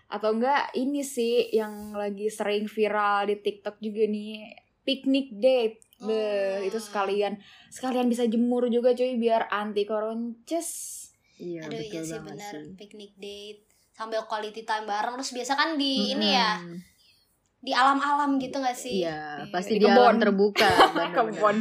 atau 0.08 0.30
enggak 0.32 0.72
ini 0.74 1.02
sih 1.02 1.50
yang 1.50 1.92
lagi 1.92 2.28
sering 2.28 2.64
viral 2.66 3.26
di 3.26 3.36
TikTok 3.36 3.76
juga 3.78 4.04
nih 4.04 4.56
picnic 4.82 5.34
date 5.34 5.78
Beh, 5.98 6.14
Hmm. 6.56 6.62
itu 6.64 6.78
sekalian 6.78 7.34
sekalian 7.68 8.06
bisa 8.06 8.24
jemur 8.24 8.70
juga 8.70 8.94
cuy 8.94 9.18
biar 9.18 9.50
anti 9.50 9.82
koronces 9.82 10.68
iya 11.36 11.60
Aduh 11.60 11.74
iya 11.76 11.82
betul 11.92 12.02
sih 12.06 12.14
banget 12.16 12.30
bener 12.32 12.54
sih. 12.54 12.72
picnic 12.74 13.12
date 13.18 13.62
sambil 13.98 14.22
quality 14.24 14.62
time 14.62 14.86
bareng 14.86 15.18
terus 15.18 15.34
biasa 15.34 15.52
kan 15.52 15.74
di 15.74 16.14
ini 16.14 16.30
ya 16.30 16.62
di 17.58 17.74
alam-alam 17.74 18.38
gitu 18.38 18.54
gak 18.56 18.70
sih? 18.72 19.02
iya 19.02 19.42
Iya, 19.42 19.50
pasti 19.50 19.74
di 19.74 19.82
di 19.82 19.90
alam 19.90 20.14
terbuka 20.16 20.70
kebun 21.16 21.58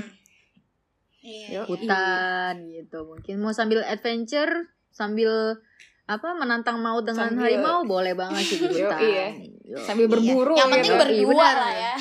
Iya. 1.20 1.48
Iya. 1.50 1.62
hutan 1.66 2.56
gitu 2.70 3.04
mungkin 3.04 3.42
mau 3.42 3.50
sambil 3.50 3.82
adventure 3.82 4.70
sambil 4.88 5.58
apa 6.06 6.32
menantang 6.32 6.80
maut 6.80 7.04
dengan 7.04 7.28
Sambil- 7.28 7.52
harimau 7.52 7.84
boleh 7.84 8.14
banget 8.14 8.44
sih 8.46 8.58
di 8.62 8.78
Yo, 8.80 8.86
hutan 8.86 9.00
iya. 9.02 9.28
Yo. 9.66 9.78
sambil 9.82 10.06
Iya. 10.06 10.14
berburu 10.14 10.54
Yang 10.56 10.70
penting 10.70 10.86
gitu. 10.86 10.94
Iya, 10.94 11.02
berdua 11.02 11.48
lah 11.52 11.74
ya. 11.74 11.96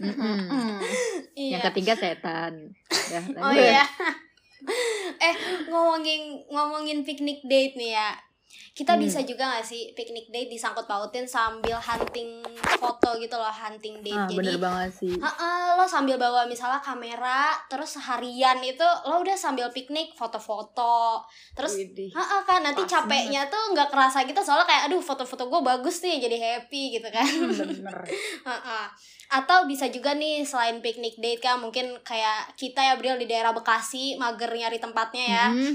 Mm-mm. 0.00 0.38
Iya. 1.36 1.50
yang 1.52 1.62
ketiga 1.68 1.92
setan 1.94 2.52
ya, 2.88 3.20
Oh 3.36 3.52
iya. 3.52 3.84
eh 5.20 5.34
ngomongin 5.66 6.42
ngomongin 6.48 7.02
picnic 7.02 7.44
date 7.44 7.74
nih 7.74 7.92
ya. 7.92 8.10
Kita 8.70 8.94
Hmm. 8.94 9.02
bisa 9.02 9.22
juga 9.22 9.46
gak 9.52 9.64
sih 9.64 9.90
picnic 9.92 10.28
date 10.28 10.46
disangkut 10.48 10.82
pautin 10.84 11.24
sambil 11.24 11.74
hunting 11.76 12.42
foto 12.74 13.14
gitu 13.16 13.32
loh, 13.32 13.46
hunting 13.46 13.98
date. 14.00 14.12
ah, 14.12 14.26
Jadi 14.26 14.34
bener 14.36 14.58
banget 14.58 14.90
sih 14.92 15.14
Heeh, 15.14 15.66
lo 15.74 15.84
sambil 15.84 16.14
bawa 16.16 16.42
misalnya 16.44 16.78
kamera, 16.78 17.54
terus 17.66 17.94
seharian 17.94 18.58
itu 18.60 18.82
lo 19.04 19.20
udah 19.20 19.34
sambil 19.34 19.70
piknik, 19.70 20.14
foto-foto, 20.14 21.22
terus 21.52 21.74
Widih. 21.76 22.10
Heeh 22.10 22.40
kan 22.42 22.60
nanti 22.60 22.82
Pas 22.82 22.90
capeknya 22.98 23.46
tuh 23.46 23.62
nggak 23.70 23.88
kerasa 23.88 24.22
gitu 24.22 24.38
soalnya 24.38 24.66
kayak 24.66 24.82
aduh 24.86 24.98
foto-foto 25.00 25.46
gue 25.46 25.60
bagus 25.60 25.98
nih 26.00 26.18
jadi 26.20 26.36
happy 26.36 26.82
gitu 26.92 27.08
kan. 27.08 27.26
bener 27.26 27.98
Heeh. 28.48 28.84
Atau 29.30 29.64
bisa 29.64 29.86
juga 29.86 30.12
nih 30.12 30.42
selain 30.42 30.78
picnic 30.78 31.14
date 31.16 31.40
kan 31.40 31.56
mungkin 31.56 31.94
kayak 32.00 32.54
kita 32.54 32.82
ya 32.82 32.94
Bril 32.94 33.16
di 33.16 33.24
daerah 33.24 33.50
Bekasi 33.50 34.14
mager 34.14 34.50
nyari 34.50 34.76
tempatnya 34.76 35.24
ya. 35.24 35.46
Mm. 35.48 35.74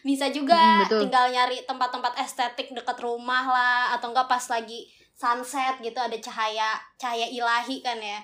Bisa 0.00 0.28
juga 0.28 0.54
Mm, 0.54 0.80
betul. 0.82 1.00
tinggal 1.02 1.24
nyari 1.28 1.58
tempat-tempat 1.62 2.14
estetik 2.18 2.70
deket 2.70 2.98
rumah 2.98 3.44
lah 3.44 3.82
atau 3.92 4.10
enggak 4.10 4.26
pas 4.26 4.44
lagi 4.48 4.86
sunset 5.12 5.76
gitu 5.78 5.96
ada 5.96 6.14
cahaya 6.16 6.78
cahaya 6.94 7.26
ilahi 7.26 7.78
kan 7.78 7.98
ya. 7.98 8.22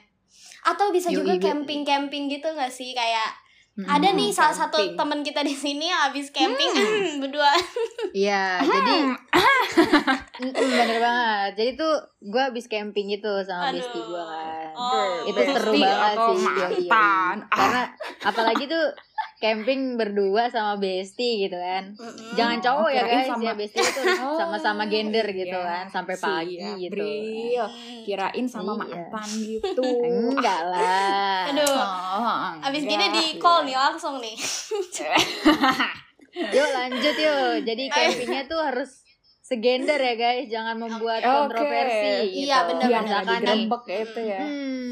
Atau 0.62 0.88
bisa 0.88 1.08
Yoi, 1.08 1.18
juga 1.18 1.32
camping-camping 1.38 2.26
gitu 2.28 2.48
gak 2.48 2.70
sih 2.70 2.90
kayak 2.90 3.34
Mm-mm. 3.74 3.90
ada 3.90 4.08
nih 4.08 4.30
salah 4.30 4.54
satu 4.54 4.78
teman 4.94 5.20
kita 5.20 5.42
di 5.42 5.50
sini 5.50 5.90
habis 5.90 6.30
camping 6.30 6.70
berdua. 7.20 7.50
Iya, 8.10 8.62
jadi 8.62 8.96
Mm-mm, 10.40 10.54
bener 10.54 10.98
banget. 10.98 11.50
Jadi 11.56 11.70
tuh 11.74 11.94
gue 12.20 12.38
habis 12.40 12.66
camping 12.66 13.10
itu 13.10 13.32
sama 13.42 13.68
Aduh. 13.68 13.78
bestie 13.78 14.00
gue 14.00 14.22
kan. 14.24 14.66
Oh. 14.74 15.22
itu 15.24 15.40
seru 15.48 15.72
banget 15.72 16.16
sih. 16.16 16.34
Yoi, 16.34 16.38
yoi. 16.40 16.86
mantan. 16.86 17.36
Ah. 17.44 17.50
Karena 17.52 17.82
apalagi 18.24 18.64
tuh 18.64 18.84
camping 19.44 19.80
berdua 19.94 20.48
sama 20.48 20.74
bestie 20.74 21.44
gitu 21.44 21.52
kan. 21.54 21.92
Mm-mm. 21.92 22.32
Jangan 22.32 22.58
cowok 22.58 22.90
ya 22.90 23.02
guys, 23.04 23.28
sama- 23.28 23.44
ya 23.44 23.52
bestie 23.52 23.78
itu 23.78 24.00
Oh, 24.24 24.34
sama-sama 24.34 24.84
gender 24.86 25.26
gitu 25.28 25.52
iya. 25.52 25.68
kan, 25.76 25.84
sampai 25.86 26.16
pagi 26.16 26.56
Siap, 26.56 26.80
gitu. 26.80 26.92
Bril. 26.96 27.66
Kirain 28.02 28.46
sama 28.46 28.72
Iya. 28.74 28.80
mantan 29.04 29.28
gitu 29.36 29.84
Enggak 30.32 30.60
lah. 30.66 31.44
Aduh. 31.46 31.76
Oh, 31.76 32.64
Abis 32.64 32.82
gini 32.82 33.06
di 33.10 33.36
call 33.36 33.64
nih 33.64 33.76
langsung 33.76 34.16
nih. 34.16 34.32
Yuk 36.34 36.68
lanjut 36.68 37.14
yuk. 37.16 37.62
Jadi 37.62 37.84
campingnya 37.88 38.42
tuh 38.44 38.58
harus 38.58 38.90
segender 39.38 39.94
ya 39.96 40.14
guys, 40.16 40.48
jangan 40.48 40.74
membuat 40.74 41.20
Oke. 41.20 41.30
kontroversi 41.52 42.10
gitu. 42.32 42.48
Iya, 42.48 42.58
bener, 42.64 42.88
Biar 42.88 42.96
bener. 42.96 43.04
nggak 43.04 43.22
Misalkan 43.22 43.28
nih, 43.36 43.44
digerebek 43.44 43.82
gitu 43.84 44.20
ya 44.24 44.40
Hmm, 44.40 44.83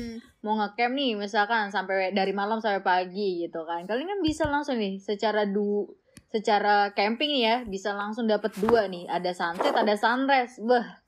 mau 0.43 0.59
ngecamp 0.59 0.93
nih 0.93 1.15
misalkan 1.15 1.71
sampai 1.71 2.11
dari 2.11 2.31
malam 2.31 2.59
sampai 2.59 2.83
pagi 2.83 3.43
gitu 3.43 3.63
kan. 3.63 3.87
Kalian 3.87 4.07
kan 4.07 4.21
bisa 4.21 4.45
langsung 4.47 4.77
nih 4.77 4.99
secara 4.99 5.47
du 5.47 5.87
secara 6.29 6.91
camping 6.93 7.31
nih 7.31 7.43
ya 7.45 7.57
bisa 7.63 7.95
langsung 7.95 8.27
dapat 8.27 8.51
dua 8.59 8.87
nih. 8.87 9.07
Ada 9.07 9.31
sunset, 9.33 9.71
ada 9.71 9.95
sunrise. 9.95 10.59
Bah. 10.59 10.99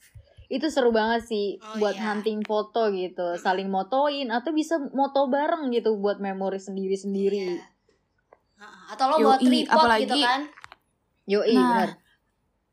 Itu 0.44 0.68
seru 0.68 0.92
banget 0.92 1.24
sih 1.24 1.56
Oh, 1.56 1.80
buat 1.80 1.96
iya. 1.96 2.14
hunting 2.14 2.44
foto 2.44 2.92
gitu, 2.92 3.34
saling 3.40 3.66
motoin 3.66 4.28
atau 4.28 4.52
bisa 4.52 4.76
moto 4.92 5.26
bareng 5.26 5.72
gitu 5.72 5.96
buat 5.96 6.20
memori 6.20 6.60
sendiri-sendiri. 6.60 7.58
Iya. 7.58 7.64
Heeh. 8.60 8.84
Atau 8.92 9.04
lo 9.08 9.16
Yoi, 9.16 9.24
bawa 9.24 9.36
tripod 9.40 9.72
apalagi- 9.72 10.04
gitu 10.04 10.16
kan. 10.20 10.40
Yoi, 11.24 11.54
Nah, 11.56 11.64
bener. 11.72 11.90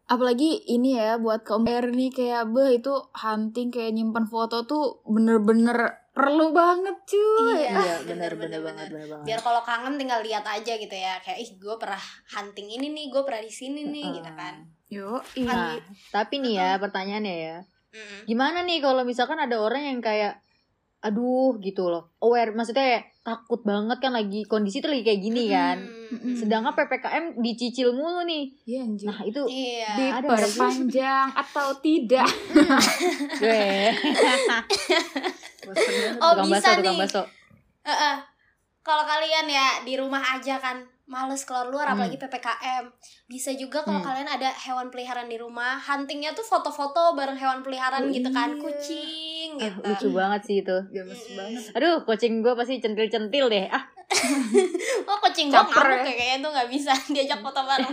apalagi 0.05 0.49
ini 0.67 0.99
ya 0.99 1.15
buat 1.15 1.47
kaum 1.47 1.63
nih 1.63 2.11
kayak 2.11 2.51
beh 2.51 2.83
itu 2.83 2.91
hunting 3.15 3.71
kayak 3.71 3.95
nyimpan 3.95 4.27
foto 4.27 4.67
tuh 4.67 4.99
bener-bener 5.07 6.00
perlu 6.11 6.51
banget 6.51 6.97
cuy 7.05 7.63
Iya. 7.63 7.71
Iya, 7.71 7.95
bener, 8.03 8.31
bener, 8.35 8.35
bener, 8.35 8.35
bener, 8.35 8.61
banget, 8.61 8.87
bener. 8.89 9.07
banget. 9.09 9.25
Biar 9.25 9.39
kalau 9.39 9.61
kangen 9.61 9.95
tinggal 9.95 10.19
lihat 10.19 10.43
aja 10.43 10.73
gitu 10.75 10.91
ya. 10.91 11.15
Kayak 11.19 11.39
ih 11.39 11.51
gue 11.55 11.75
pernah 11.75 12.03
hunting 12.29 12.67
ini 12.69 12.87
nih, 12.89 13.05
gue 13.07 13.21
pernah 13.21 13.39
di 13.39 13.49
sini 13.49 13.81
nih 13.85 14.05
gitu 14.13 14.31
kan. 14.31 14.55
yuk 14.87 15.23
Nah, 15.41 15.79
tapi 16.11 16.43
nih 16.43 16.53
ya 16.53 16.69
pertanyaannya 16.75 17.35
ya, 17.37 17.57
gimana 18.23 18.59
nih 18.61 18.79
kalau 18.79 19.07
misalkan 19.07 19.39
ada 19.39 19.55
orang 19.55 19.87
yang 19.87 19.99
kayak 19.99 20.43
aduh 21.01 21.57
gitu 21.57 21.89
loh 21.89 22.13
aware 22.19 22.53
maksudnya 22.53 22.85
kayak 22.85 23.03
takut 23.21 23.65
banget 23.65 23.97
kan 23.97 24.13
lagi 24.13 24.45
kondisi 24.45 24.85
tuh 24.85 24.93
lagi 24.93 25.01
kayak 25.01 25.17
gini 25.17 25.49
kan 25.49 25.81
Mm-mm. 25.81 26.37
sedangkan 26.37 26.77
ppkm 26.77 27.41
dicicil 27.41 27.89
mulu 27.89 28.21
nih 28.21 28.53
iya 28.69 28.85
anjir 28.85 29.09
nah 29.09 29.17
itu 29.25 29.41
Iya. 29.49 30.21
diperpanjang 30.21 31.27
atau 31.33 31.73
tidak 31.81 32.29
gue 33.41 33.65
Oh 36.17 36.31
tukang 36.33 36.47
bisa 36.47 36.57
baso 36.63 36.77
tukang 36.77 36.95
nih. 36.95 37.01
baso 37.01 37.21
Heeh. 37.83 38.15
Kalau 38.81 39.03
kalian 39.03 39.45
ya 39.45 39.67
di 39.81 39.93
rumah 39.93 40.17
aja 40.31 40.57
kan 40.57 40.81
males 41.03 41.43
keluar 41.43 41.67
luar 41.67 41.85
Hmm. 41.85 41.99
apalagi 41.99 42.15
ppkm 42.15 42.87
bisa 43.27 43.51
juga 43.51 43.81
kalau 43.81 43.99
Hmm. 43.99 44.07
kalian 44.07 44.29
ada 44.31 44.47
hewan 44.47 44.87
peliharaan 44.87 45.27
di 45.27 45.35
rumah 45.35 45.75
huntingnya 45.77 46.31
tuh 46.31 46.41
foto-foto 46.41 47.13
bareng 47.13 47.35
hewan 47.35 47.59
peliharaan 47.59 48.07
Oh, 48.07 48.09
gitu 48.09 48.31
kan 48.31 48.49
iya. 48.49 48.57
kucing 48.57 49.49
Ah, 49.53 49.67
gitu 49.67 49.83
lucu 49.83 50.07
banget 50.13 50.41
sih 50.41 50.57
itu 50.57 50.77
gemes 50.89 51.21
banget 51.29 51.63
aduh 51.73 52.01
kucing 52.01 52.39
gue 52.39 52.53
pasti 52.53 52.79
centil-centil 52.79 53.45
deh 53.45 53.67
ah 53.67 53.83
oh 55.05 55.17
kucing 55.21 55.47
gua 55.47 55.61
Caper 55.61 55.83
ngamuk 55.83 55.99
ya. 55.99 56.07
ya 56.07 56.13
kayaknya 56.15 56.37
tuh 56.39 56.51
nggak 56.53 56.69
bisa 56.69 56.91
diajak 57.13 57.39
foto 57.39 57.59
bareng 57.61 57.91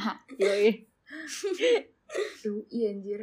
yoi. 0.40 0.68
Iya 2.70 2.86
anjir 2.90 3.20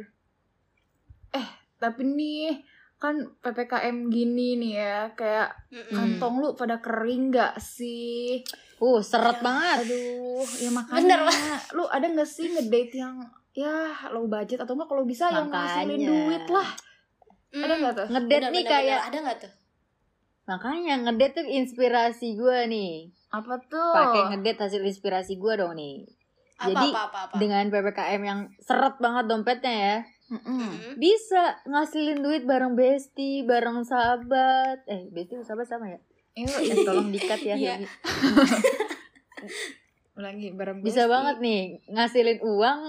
eh 1.32 1.46
tapi 1.76 2.02
nih 2.04 2.62
kan 3.02 3.14
ppkm 3.36 4.06
gini 4.08 4.54
nih 4.56 4.72
ya 4.76 4.98
kayak. 5.12 5.50
Hmm. 5.68 5.90
kantong 5.90 6.38
lu 6.38 6.54
pada 6.54 6.78
kering 6.78 7.28
nggak 7.28 7.58
sih 7.58 8.38
uh 8.78 9.00
seret 9.00 9.38
banget 9.38 9.82
aduh 9.84 10.46
ya 10.56 10.70
Bener, 10.70 11.18
makanya 11.18 11.18
lu 11.76 11.84
ada 11.84 12.06
nggak 12.06 12.26
sih 12.26 12.46
ngedate 12.48 12.94
yang 12.94 13.18
ya 13.52 13.74
low 14.08 14.26
budget 14.26 14.58
atau 14.58 14.72
enggak 14.72 14.86
kalau 14.86 15.02
bisa 15.02 15.28
yang 15.28 15.46
ngasilin 15.46 15.90
Makanya. 15.92 16.08
duit 16.08 16.46
lah 16.48 16.70
Mm. 17.50 17.62
ada 17.62 17.74
nggak 17.76 17.94
tuh 17.94 18.06
ngedate 18.08 18.32
Bener, 18.32 18.48
nih 18.48 18.62
bener, 18.62 18.72
kayak 18.72 18.88
bener. 18.96 19.08
ada 19.08 19.18
nggak 19.20 19.38
tuh 19.38 19.52
makanya 20.42 20.94
ngedate 21.02 21.32
tuh 21.34 21.46
inspirasi 21.46 22.28
gue 22.32 22.58
nih 22.66 22.92
apa 23.28 23.54
tuh 23.62 23.92
pakai 23.92 24.22
ngedate 24.30 24.60
hasil 24.62 24.82
inspirasi 24.82 25.36
gue 25.36 25.52
dong 25.54 25.74
nih 25.74 26.08
apa 26.56 26.68
Jadi, 26.70 26.88
apa 26.88 27.00
apa, 27.04 27.18
apa. 27.26 27.34
dengan 27.36 27.64
ppkm 27.68 28.22
yang 28.22 28.40
seret 28.56 28.96
banget 28.96 29.24
dompetnya 29.26 29.74
ya 29.74 29.96
Mm-mm. 30.32 30.96
Bisa 30.96 31.42
ngasilin 31.64 32.18
duit 32.18 32.42
bareng 32.42 32.72
bestie 32.72 33.44
bareng 33.44 33.84
sahabat 33.84 34.80
eh 34.86 35.04
bestie 35.08 35.36
sama 35.36 35.60
sahabat 35.60 35.68
sama 35.68 35.86
ya 35.88 35.98
eh, 36.34 36.80
tolong 36.82 37.08
dikat 37.08 37.40
ya 37.42 37.54
Iya. 37.62 37.74
Lagi 40.14 40.48
bareng 40.58 40.80
bisa 40.80 41.04
bestie. 41.04 41.12
banget 41.12 41.36
nih 41.38 41.62
ngasilin 41.86 42.40
uang 42.42 42.80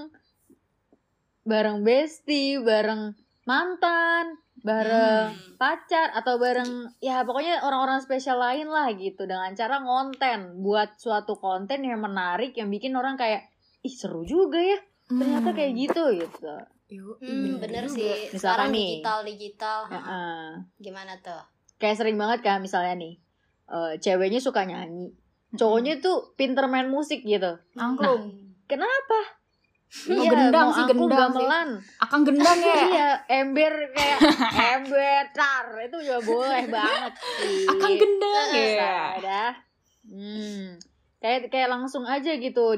bareng 1.43 1.79
bestie 1.81 2.55
bareng 2.57 3.11
mantan 3.43 4.39
bareng 4.63 5.35
Hmm. 5.35 5.59
pacar 5.59 6.07
atau 6.13 6.35
bareng 6.37 6.87
ya 6.99 7.23
pokoknya 7.23 7.59
orang-orang 7.61 7.99
spesial 7.99 8.39
lain 8.39 8.67
lah 8.67 8.87
gitu 8.93 9.23
dengan 9.23 9.51
cara 9.51 9.79
ngonten 9.79 10.59
buat 10.59 10.95
suatu 10.95 11.35
konten 11.35 11.83
yang 11.83 11.99
menarik 11.99 12.55
yang 12.55 12.67
bikin 12.67 12.95
orang 12.95 13.15
kayak 13.15 13.51
ih 13.81 13.91
seru 13.91 14.23
juga 14.23 14.55
ya 14.57 14.79
ternyata 15.05 15.51
Hmm. 15.51 15.57
kayak 15.57 15.71
gitu 15.75 16.03
gitu 16.15 16.53
Yuk, 16.85 17.17
Hmm, 17.17 17.29
iya 17.47 17.53
bener 17.57 17.83
sih 17.87 18.05
Misalkan 18.27 18.37
sekarang 18.37 18.69
nih. 18.69 18.89
digital 18.93 19.19
digital 19.23 19.77
Heeh. 19.87 20.45
gimana 20.77 21.13
tuh 21.19 21.41
kayak 21.75 21.95
sering 21.95 22.15
banget 22.15 22.39
kan 22.41 22.59
misalnya 22.59 22.93
nih 22.95 23.13
eh, 23.65 23.93
ceweknya 23.97 24.37
suka 24.37 24.61
nyanyi 24.61 25.11
cowoknya 25.51 25.97
tuh 25.97 26.33
pinter 26.33 26.65
main 26.65 26.87
musik 26.87 27.21
gitu 27.21 27.55
angklung 27.73 28.29
Hmm. 28.29 28.53
kenapa 28.65 29.19
Mau 30.09 30.17
Iya, 30.17 30.31
gendang 30.49 30.65
mau 30.65 30.73
sih, 30.73 30.83
gendang 30.87 31.05
sih. 31.29 31.37
gamelan. 31.37 31.69
Akan 32.01 32.25
gendang 32.25 32.57
ya. 32.57 32.77
iya, 32.83 33.09
ember 33.31 33.69
kayak 33.93 34.19
ember 34.73 35.21
tar 35.29 35.69
itu 35.79 35.97
juga 36.01 36.17
boleh 36.19 36.65
banget 36.67 37.13
sih. 37.13 37.69
Akan 37.69 37.91
gendang 37.93 38.47
Bisa 38.49 38.89
ya. 39.21 39.45
Hmm. 40.03 40.81
Kayak 41.21 41.39
kayak 41.47 41.69
langsung 41.69 42.03
aja 42.03 42.33
gitu 42.33 42.73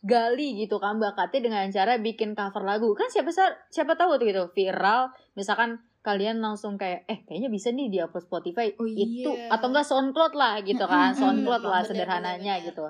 digali 0.00 0.64
gitu 0.64 0.80
kan 0.80 0.96
bakatnya 0.96 1.40
dengan 1.52 1.68
cara 1.68 2.00
bikin 2.00 2.32
cover 2.32 2.64
lagu. 2.64 2.96
Kan 2.96 3.12
siapa 3.12 3.30
siapa 3.68 3.94
tahu 3.96 4.16
tuh 4.16 4.26
gitu 4.26 4.44
viral 4.56 5.12
misalkan 5.36 5.80
kalian 6.00 6.40
langsung 6.40 6.80
kayak 6.80 7.04
eh 7.04 7.20
kayaknya 7.28 7.52
bisa 7.52 7.68
nih 7.68 7.92
di 7.92 8.00
upload 8.00 8.24
Spotify 8.24 8.72
Oh, 8.80 8.88
itu 8.88 9.28
iya. 9.28 9.52
atau 9.52 9.68
enggak 9.68 9.84
SoundCloud 9.84 10.32
lah 10.32 10.64
gitu 10.64 10.84
kan. 10.88 11.12
SoundCloud 11.12 11.62
lah 11.68 11.84
sederhananya 11.84 12.56
gitu. 12.64 12.88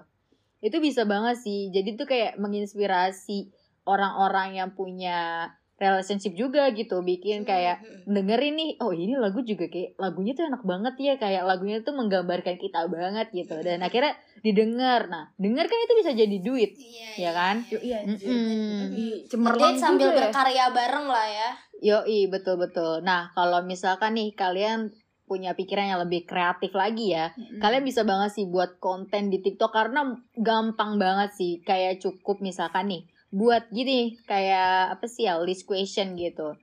Itu 0.62 0.78
bisa 0.78 1.02
banget 1.02 1.42
sih. 1.42 1.74
Jadi 1.74 1.98
tuh 1.98 2.06
kayak 2.06 2.38
menginspirasi 2.38 3.50
orang-orang 3.90 4.54
yang 4.62 4.70
punya 4.78 5.50
relationship 5.80 6.36
juga 6.36 6.68
gitu 6.70 7.00
bikin 7.00 7.42
kayak 7.42 7.80
Hmm, 7.80 8.20
dengerin 8.20 8.54
nih 8.54 8.70
oh 8.78 8.92
ini 8.92 9.16
lagu 9.16 9.40
juga 9.40 9.66
kayak 9.66 9.96
lagunya 9.96 10.32
tuh 10.32 10.44
enak 10.46 10.62
banget 10.62 10.94
ya 11.00 11.14
kayak 11.16 11.42
lagunya 11.42 11.80
tuh 11.80 11.96
menggambarkan 11.96 12.56
kita 12.56 12.84
banget 12.86 13.32
gitu 13.32 13.56
dan 13.60 13.80
akhirnya 13.80 14.12
didengar 14.40 15.08
nah 15.08 15.32
denger 15.36 15.64
kan 15.64 15.78
itu 15.80 15.94
bisa 15.96 16.10
jadi 16.12 16.36
duit 16.40 16.76
Iya, 16.76 17.10
ya 17.16 17.30
kan 17.32 17.56
iya 17.80 17.96
anjir. 18.04 18.28
Mm-mm. 18.28 18.80
Di 18.92 19.08
Ngedate 19.10 19.28
cemerlang 19.28 19.74
sambil 19.76 20.08
juga 20.08 20.12
ya. 20.12 20.18
berkarya 20.20 20.64
bareng 20.70 21.06
lah 21.08 21.26
ya. 21.28 21.50
Yoi, 21.80 22.28
betul 22.28 22.56
betul. 22.56 23.00
Nah, 23.00 23.32
kalau 23.32 23.64
misalkan 23.64 24.12
nih 24.14 24.36
kalian 24.36 24.92
punya 25.24 25.54
pikiran 25.54 25.86
yang 25.86 26.00
lebih 26.02 26.26
kreatif 26.26 26.72
lagi 26.72 27.14
ya, 27.14 27.30
Mm-mm. 27.34 27.58
kalian 27.58 27.82
bisa 27.82 28.02
banget 28.02 28.34
sih 28.34 28.46
buat 28.46 28.76
konten 28.78 29.28
di 29.28 29.38
TikTok 29.38 29.70
karena 29.70 30.12
gampang 30.36 30.96
banget 30.96 31.34
sih. 31.34 31.62
Kayak 31.62 32.02
cukup 32.02 32.40
misalkan 32.40 32.88
nih 32.88 33.02
buat 33.30 33.70
gini 33.70 34.18
kayak 34.22 34.98
apa 34.98 35.06
sih 35.06 35.24
ya 35.24 35.38
list 35.38 35.64
question 35.64 36.14
gitu. 36.14 36.54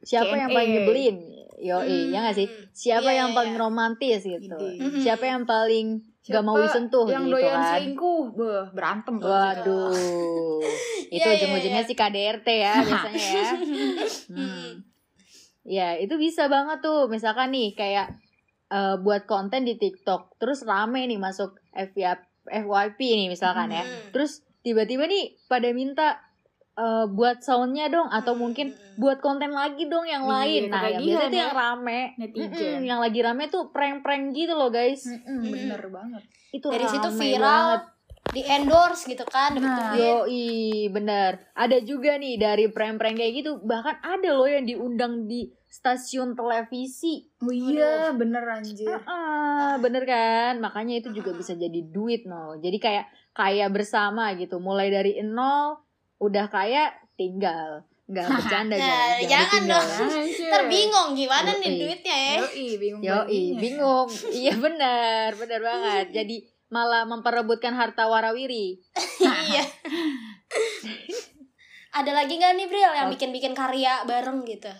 Siapa 0.00 0.30
yang 0.32 0.50
paling 0.50 0.70
nyebelin? 0.72 1.16
Yoi, 1.58 2.06
Hmm, 2.06 2.14
ya 2.14 2.18
nggak 2.22 2.36
sih? 2.38 2.46
Siapa 2.70 3.10
Iya, 3.10 3.18
yang 3.18 3.30
iya, 3.30 3.36
paling 3.36 3.54
iya. 3.54 3.60
romantis 3.60 4.20
gitu? 4.22 4.54
Mhm. 4.54 5.02
Siapa 5.02 5.26
yang 5.26 5.42
paling 5.42 5.86
gak 6.22 6.44
mau 6.44 6.54
Siapa 6.54 6.64
disentuh 6.70 7.06
yang 7.08 7.26
gitu 7.26 7.34
doyan 7.34 7.50
kan? 7.50 7.66
selingkuh, 7.74 8.22
berantem. 8.70 9.14
Waduh, 9.18 10.62
itu 11.10 11.18
Iya, 11.18 11.24
iya, 11.24 11.34
ujung-ujungnya 11.34 11.82
iya. 11.82 11.88
sih 11.90 11.96
KDRT 11.98 12.48
ya 12.52 12.74
biasanya 12.86 13.26
ya. 13.34 13.50
Hmm. 14.28 14.70
Ya, 15.64 15.88
itu 15.98 16.14
bisa 16.14 16.46
banget 16.46 16.78
tuh. 16.78 17.10
Misalkan 17.10 17.50
nih 17.50 17.74
kayak 17.74 18.14
eh, 18.68 18.96
buat 18.96 19.26
konten 19.26 19.66
di 19.66 19.74
TikTok, 19.74 20.38
terus 20.38 20.62
rame 20.62 21.04
nih 21.04 21.18
masuk 21.18 21.58
FYP, 21.72 22.22
FYP 22.46 22.98
nih 23.18 23.28
misalkan 23.28 23.68
ya. 23.68 23.82
Hmm. 23.82 24.14
Terus 24.14 24.46
tiba-tiba 24.68 25.04
nih 25.04 25.24
pada 25.46 25.72
minta 25.72 26.20
eh, 26.74 27.06
buat 27.08 27.40
soundnya 27.40 27.88
dong 27.88 28.06
atau 28.06 28.32
Hmm, 28.32 28.40
mungkin 28.40 28.66
hmm. 28.70 28.94
buat 28.96 29.18
konten 29.18 29.50
lagi 29.50 29.86
dong 29.86 30.04
yang 30.04 30.22
Iya, 30.22 30.32
lain. 30.36 30.62
Nah, 30.68 30.82
yang 30.86 31.02
biasanya 31.02 31.26
tuh 31.26 31.32
ya. 31.32 31.42
yang 31.42 31.56
rame. 31.56 32.00
Netizen. 32.14 32.52
Mm-mm, 32.52 32.78
yang 32.84 33.00
lagi 33.00 33.20
rame 33.20 33.44
tuh 33.48 33.62
prank-prank 33.68 34.24
gitu 34.30 34.52
loh, 34.52 34.68
guys. 34.68 35.02
Mm-mm, 35.02 35.42
bener 35.48 35.82
banget. 35.88 36.22
Itu 36.50 36.68
Dari 36.68 36.86
situ 36.86 37.08
viral, 37.10 37.66
banget. 37.74 37.82
di 38.28 38.42
endorse 38.42 39.02
gitu 39.06 39.24
kan, 39.24 39.56
Nah. 39.56 39.90
duit. 39.90 39.98
Yoi, 39.98 40.48
bener. 40.88 41.50
Ada 41.52 41.80
juga 41.80 42.14
nih 42.14 42.36
dari 42.36 42.68
prank-prank 42.68 43.16
kayak 43.16 43.32
gitu. 43.36 43.50
Bahkan 43.58 43.96
ada 43.98 44.30
loh 44.30 44.46
yang 44.46 44.62
diundang 44.62 45.24
di 45.24 45.48
stasiun 45.66 46.32
televisi. 46.32 47.26
Oh 47.38 47.50
iya, 47.50 48.12
bener 48.12 48.44
anjir. 48.46 49.00
Ah, 49.02 49.76
bener 49.76 50.04
kan? 50.04 50.58
Makanya 50.58 50.98
itu 50.98 51.10
juga 51.10 51.32
bisa 51.32 51.52
jadi 51.52 51.80
duit 51.84 52.22
no. 52.22 52.54
Jadi 52.56 52.76
kayak 52.76 53.04
kaya 53.38 53.70
bersama 53.70 54.34
gitu. 54.34 54.58
Mulai 54.58 54.90
dari 54.90 55.22
nol, 55.22 55.78
udah 56.18 56.50
kaya, 56.50 56.90
tinggal. 57.14 57.86
Nggak 58.08 58.24
bercanda 58.26 58.74
Nah, 58.74 58.88
guys. 59.20 59.28
jangan 59.28 59.60
ditinggal. 59.62 59.78
dong. 59.84 59.88
Anjir. 60.16 60.48
Ntar 60.48 60.62
bingung 60.66 61.10
gimana 61.14 61.50
nih 61.54 61.68
Yoi. 61.68 61.78
duitnya 61.78 62.16
ya. 62.16 62.34
Yoi, 62.40 62.66
bingung 62.74 63.02
Yoi, 63.04 63.42
bingung. 63.54 64.08
iya 64.32 64.54
bener, 64.56 65.28
bener 65.36 65.60
banget. 65.62 66.06
Jadi 66.10 66.36
malah 66.68 67.04
memperebutkan 67.04 67.76
harta 67.76 68.08
warawiri. 68.08 68.80
iya. 69.46 69.62
Ada 71.90 72.10
lagi 72.12 72.36
gak 72.36 72.56
nih 72.56 72.66
Bril 72.66 72.92
yang 72.92 73.08
bikin-bikin 73.08 73.52
karya 73.52 74.02
bareng 74.04 74.42
gitu? 74.44 74.72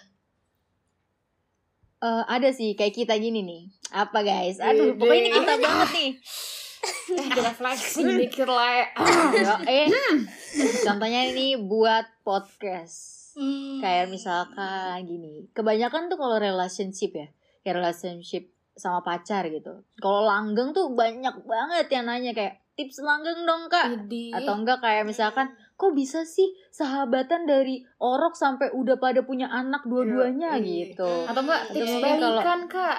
Eh, 1.99 2.23
ada 2.25 2.49
sih 2.49 2.73
kayak 2.73 2.95
kita 2.95 3.15
gini 3.19 3.43
nih. 3.43 3.63
Apa 3.91 4.23
guys? 4.23 4.57
Aduh, 4.57 4.95
pokoknya 4.95 5.21
ini 5.21 5.31
kita 5.35 5.53
banget 5.59 5.89
nih. 5.93 6.11
Eh, 7.09 7.55
flexing 7.55 8.07
dikit 8.19 8.47
lah 8.47 8.71
ya. 8.71 8.87
Yo, 9.33 9.55
eh, 9.65 9.89
contohnya 10.83 11.27
ini 11.27 11.57
buat 11.59 12.05
podcast. 12.23 13.33
Hmm. 13.35 13.79
Kayak 13.79 14.11
misalkan 14.11 15.07
gini, 15.07 15.47
kebanyakan 15.53 16.11
tuh 16.11 16.19
kalau 16.19 16.37
relationship 16.37 17.15
ya, 17.15 17.29
kayak 17.63 17.77
relationship 17.79 18.51
sama 18.75 19.01
pacar 19.01 19.47
gitu. 19.47 19.83
Kalau 19.97 20.23
langgeng 20.23 20.71
tuh 20.71 20.91
banyak 20.93 21.43
banget 21.43 21.87
yang 21.91 22.07
nanya 22.07 22.31
kayak 22.31 22.63
tips 22.75 22.99
langgeng 23.01 23.43
dong 23.43 23.67
kak. 23.67 24.07
Idi. 24.07 24.31
Atau 24.31 24.55
enggak 24.55 24.79
kayak 24.79 25.03
misalkan, 25.03 25.51
kok 25.75 25.95
bisa 25.95 26.23
sih 26.23 26.47
sahabatan 26.71 27.47
dari 27.47 27.83
orok 27.99 28.35
sampai 28.35 28.71
udah 28.71 28.99
pada 28.99 29.23
punya 29.23 29.51
anak 29.51 29.83
dua-duanya 29.83 30.59
Yoi. 30.59 30.95
gitu. 30.95 31.11
atau 31.27 31.43
enggak 31.43 31.63
tips 31.71 31.91
kalau- 31.91 32.03
balikan 32.03 32.63
kak 32.67 32.99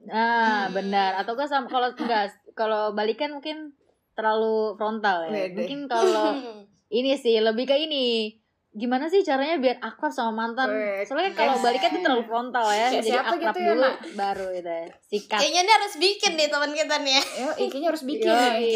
Nah, 0.00 0.64
Hmm. 0.64 0.72
benar. 0.72 1.12
Atau 1.12 1.36
enggak 1.36 1.52
sama 1.52 1.68
kalau 1.68 1.92
enggak 1.92 2.32
kalau 2.52 2.92
balikan 2.92 3.32
mungkin 3.32 3.72
terlalu 4.12 4.74
frontal 4.74 5.26
ya. 5.26 5.30
Wede. 5.30 5.56
Mungkin 5.56 5.80
kalau 5.86 6.34
ini 6.90 7.14
sih 7.14 7.38
lebih 7.38 7.64
ke 7.64 7.76
ini 7.76 8.34
gimana 8.70 9.10
sih 9.10 9.26
caranya 9.26 9.58
biar 9.58 9.82
akrab 9.82 10.14
sama 10.14 10.46
mantan 10.46 10.70
soalnya 11.02 11.34
kan 11.34 11.42
kalau 11.42 11.58
balikan 11.58 11.90
tuh 11.90 12.02
terlalu 12.06 12.22
frontal 12.22 12.66
ya 12.70 12.86
Kayak 12.86 12.94
jadi 12.96 13.10
siapa 13.10 13.26
akrab 13.26 13.42
gitu 13.42 13.58
ya, 13.58 13.66
dulu 13.66 13.82
Nak? 13.82 13.96
baru 14.14 14.46
itu 14.52 14.70
ya 14.70 14.86
sikat 15.02 15.38
Kayaknya 15.42 15.60
ini 15.60 15.72
harus 15.74 15.94
bikin 15.98 16.32
nih 16.32 16.46
teman 16.46 16.70
kita 16.70 16.96
nih 17.02 17.12
ya. 17.12 17.22
ya 17.34 17.48
ikinya 17.58 17.86
harus 17.90 18.02
bikin 18.06 18.30
nih 18.30 18.74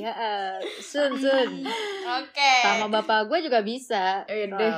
heeh. 0.00 0.46
sun 0.78 1.12
sun 1.18 1.50
Oke. 2.22 2.54
sama 2.62 2.86
bapak 2.86 3.26
gue 3.26 3.38
juga 3.42 3.66
bisa 3.66 4.22
So, 4.22 4.30
deh. 4.30 4.72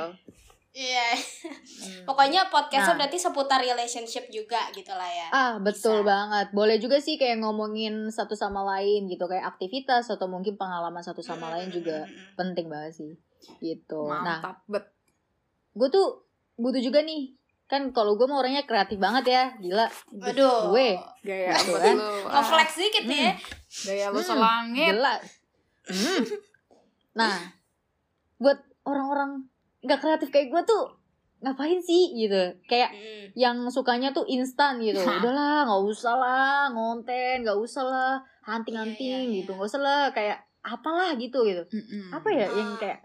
Iya. 0.69 1.17
hmm. 1.17 2.05
Pokoknya 2.05 2.45
podcastnya 2.47 2.93
Nah. 2.93 2.99
berarti 2.99 3.17
seputar 3.17 3.57
relationship 3.57 4.29
juga 4.29 4.69
gitu 4.69 4.91
lah 4.91 5.07
ya. 5.07 5.27
Ah, 5.29 5.53
betul 5.57 6.01
Bisa. 6.01 6.07
banget. 6.07 6.47
Boleh 6.51 6.77
juga 6.77 6.97
sih 6.97 7.15
kayak 7.15 7.39
ngomongin 7.39 8.07
satu 8.07 8.33
sama 8.33 8.61
lain 8.67 9.05
gitu, 9.05 9.25
kayak 9.25 9.49
aktivitas 9.49 10.07
atau 10.07 10.25
mungkin 10.25 10.55
pengalaman 10.55 11.01
satu 11.01 11.19
sama 11.19 11.49
lain 11.51 11.69
juga 11.69 12.05
penting 12.35 12.69
banget 12.69 12.93
sih. 12.95 13.11
Gitu. 13.59 14.01
Nah, 14.05 14.21
mantap 14.39 14.61
bet 14.65 14.93
gue 15.71 15.89
tuh 15.89 16.21
butuh 16.55 16.79
juga 16.79 17.01
nih. 17.01 17.33
Kan 17.65 17.89
kalau 17.89 18.13
gue 18.13 18.25
mau 18.25 18.37
orangnya 18.37 18.65
kreatif 18.65 18.97
banget 18.97 19.25
ya, 19.27 19.43
gila. 19.57 19.85
Aduh. 20.23 20.69
Gue 20.69 20.97
gaya 21.21 21.49
Gitu 21.51 21.69
bet 21.71 21.81
kan. 21.83 21.95
lu 21.95 22.09
ah. 22.25 22.41
Ngeflex 22.41 22.69
dikit 22.77 23.05
ya. 23.05 23.33
gaya 23.85 24.05
lu 24.09 24.17
Hmm, 24.17 24.25
selangit 24.27 24.91
jelas. 24.91 25.21
Hmm. 25.85 26.21
Nah, 27.11 27.35
buat 28.37 28.57
orang-orang 28.83 29.49
gak 29.81 29.99
kreatif 29.99 30.29
kayak 30.29 30.49
gue 30.49 30.61
tuh 30.63 30.83
ngapain 31.39 31.79
sih 31.79 32.11
gitu? 32.13 32.59
Kayak 32.65 32.91
Hmm. 32.91 33.25
yang 33.33 33.57
sukanya 33.67 34.11
tuh 34.11 34.27
instan 34.27 34.77
gitu. 34.79 34.99
Udahlah, 35.23 35.63
nggak 35.63 35.83
usah 35.85 36.15
lah 36.15 36.67
ngonten, 36.69 37.41
nggak 37.41 37.55
usah 37.55 37.83
lah 37.83 38.13
hunting-hunting 38.43 39.07
Iya, 39.07 39.19
iya, 39.21 39.35
gitu, 39.39 39.51
iya. 39.51 39.55
nggak 39.55 39.69
usah 39.69 39.79
lah 39.79 40.01
kayak 40.11 40.37
apalah 40.59 41.15
gitu 41.15 41.39
gitu. 41.43 41.63
Mm-mm. 41.65 42.11
Apa 42.11 42.27
ya 42.29 42.47
yang 42.49 42.75
Ah. 42.75 42.77
kayak 42.77 42.99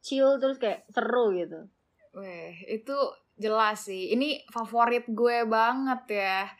chill 0.00 0.34
terus 0.36 0.58
kayak 0.58 0.82
seru 0.88 1.30
gitu. 1.30 1.70
Weh, 2.12 2.50
itu 2.66 2.96
jelas 3.36 3.86
sih. 3.86 4.10
Ini 4.10 4.48
favorit 4.48 5.06
gue 5.06 5.44
banget 5.44 6.02
ya. 6.08 6.50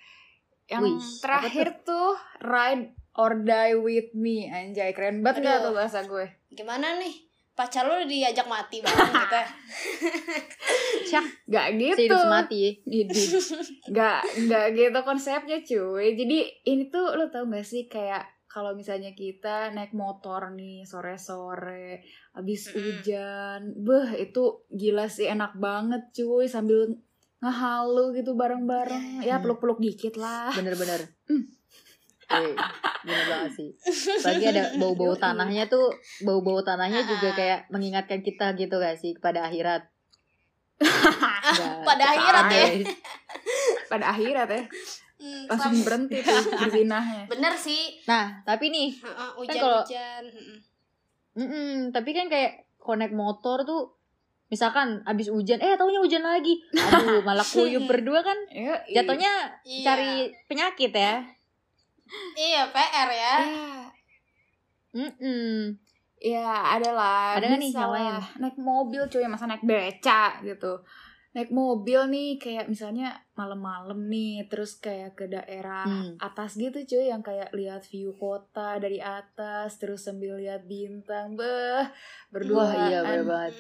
Yang 0.69 0.85
apa 0.95 1.19
terakhir 1.23 1.69
tuh 1.83 2.15
Ride 2.39 2.87
or 3.17 3.41
Die 3.41 3.75
with 3.77 4.13
Me. 4.13 4.47
Anjay, 4.47 4.93
keren 4.93 5.23
banget 5.23 5.43
gak 5.43 5.59
Aduh. 5.59 5.65
tuh 5.65 5.75
bahasa 5.75 5.99
gue? 6.05 6.27
Gimana 6.51 6.99
nih? 6.99 7.26
Pacar 7.57 7.89
lu 7.89 8.05
diajak 8.05 8.45
mati 8.45 8.85
banget 8.85 9.09
gitu. 9.17 9.41
Syah, 11.09 11.25
Gak 11.49 11.67
gitu. 11.81 12.01
hidup 12.05 12.21
semati. 12.21 12.85
Idi. 12.85 13.23
Gak, 13.89 14.21
gak 14.45 14.67
gitu 14.77 14.99
konsepnya 15.01 15.59
cuy. 15.65 16.13
Jadi 16.13 16.39
ini 16.65 16.93
tuh 16.93 17.17
lo 17.17 17.33
tau 17.33 17.49
gak 17.49 17.65
sih 17.65 17.89
kayak 17.89 18.23
kalau 18.47 18.73
misalnya 18.73 19.13
kita 19.13 19.73
naik 19.73 19.93
motor 19.93 20.53
nih 20.53 20.85
sore-sore 20.85 22.01
habis 22.33 22.69
Mm-mm. 22.69 22.81
hujan, 23.01 23.61
beh 23.77 24.17
itu 24.17 24.65
gila 24.69 25.09
sih 25.09 25.29
enak 25.29 25.57
banget 25.57 26.13
cuy 26.13 26.45
sambil 26.45 26.89
ngehalu 27.41 28.17
gitu 28.17 28.33
bareng-bareng. 28.33 29.21
Ya, 29.25 29.37
Ya 29.37 29.43
peluk-peluk 29.45 29.77
dikit 29.77 30.17
lah. 30.17 30.53
Bener-bener. 30.53 31.05
Hmm. 31.29 31.45
Wih, 32.29 32.55
bener 33.03 33.25
banget 33.29 33.53
sih. 33.53 33.71
Lagi 34.21 34.45
ada 34.47 34.63
bau-bau 34.81 35.15
tanahnya 35.15 35.67
tuh, 35.67 35.95
bau-bau 36.21 36.59
tanahnya 36.61 37.01
juga 37.01 37.29
Ah. 37.29 37.35
kayak 37.35 37.61
mengingatkan 37.69 38.21
kita 38.21 38.51
gitu 38.55 38.77
gak 38.77 38.97
sih 38.97 39.13
kepada 39.13 39.47
akhirat. 39.47 39.87
Pada 41.83 42.05
akhirat 42.09 42.45
ya. 42.49 42.53
guys. 42.53 42.87
Pada 43.91 44.05
akhirat 44.11 44.49
ya 44.51 44.63
Hmm, 45.17 45.49
langsung 45.49 45.81
berhenti 45.81 46.21
tuh 46.21 46.45
berzinahnya. 46.53 47.25
Bener 47.27 47.57
sih. 47.57 48.05
Nah, 48.05 48.37
tapi 48.45 48.69
nih, 48.69 48.93
Heeh, 48.93 49.31
Kan 49.49 49.57
kalau- 49.57 49.81
Hujan-hujan. 49.81 50.25
Mm-mm. 50.29 50.59
mm-mm, 51.39 51.73
tapi 51.89 52.13
kan 52.13 52.29
kayak 52.29 52.53
connect 52.77 53.13
motor 53.13 53.65
tuh 53.65 53.97
misalkan 54.47 55.01
abis 55.03 55.27
hujan 55.27 55.57
eh 55.59 55.73
taunya 55.75 55.99
hujan 55.99 56.21
lagi 56.21 56.61
aduh 56.71 57.19
malah 57.21 57.43
kuyup 57.43 57.83
berdua 57.83 58.21
kan 58.21 58.37
Ya, 58.47 58.77
jatuhnya 58.93 59.51
Iya. 59.65 59.83
cari 59.83 60.11
penyakit 60.47 60.93
ya 60.93 61.25
Iya, 62.37 62.71
PR 62.71 63.09
ya. 63.11 63.35
Ya, 63.43 63.67
Mm-mm. 64.97 65.77
ya 66.17 66.49
ada 66.81 66.91
lah. 66.97 67.37
Ada 67.37 67.61
nih 67.61 67.71
yang 67.71 67.93
lain? 67.93 68.15
Naik 68.41 68.57
mobil 68.57 69.03
cuy, 69.13 69.29
masa 69.29 69.45
naik 69.45 69.65
beca 69.67 70.41
gitu. 70.41 70.81
Naik 71.37 71.53
mobil 71.53 72.01
nih 72.09 72.41
kayak 72.41 72.65
misalnya 72.73 73.13
malam-malam 73.37 74.09
nih, 74.09 74.49
terus 74.49 74.81
kayak 74.81 75.21
ke 75.21 75.29
daerah 75.29 75.85
Hmm. 75.85 76.17
atas 76.17 76.57
gitu 76.57 76.81
cuy, 76.89 77.13
yang 77.13 77.21
kayak 77.21 77.53
lihat 77.53 77.85
view 77.93 78.17
kota 78.17 78.81
dari 78.81 79.05
atas, 79.05 79.77
terus 79.77 80.09
sambil 80.09 80.41
lihat 80.41 80.65
bintang, 80.65 81.37
beh, 81.37 81.93
berduaan. 82.33 82.73
Wah, 82.73 82.89
iya, 82.89 82.99
bener 83.05 83.25
banget. 83.29 83.53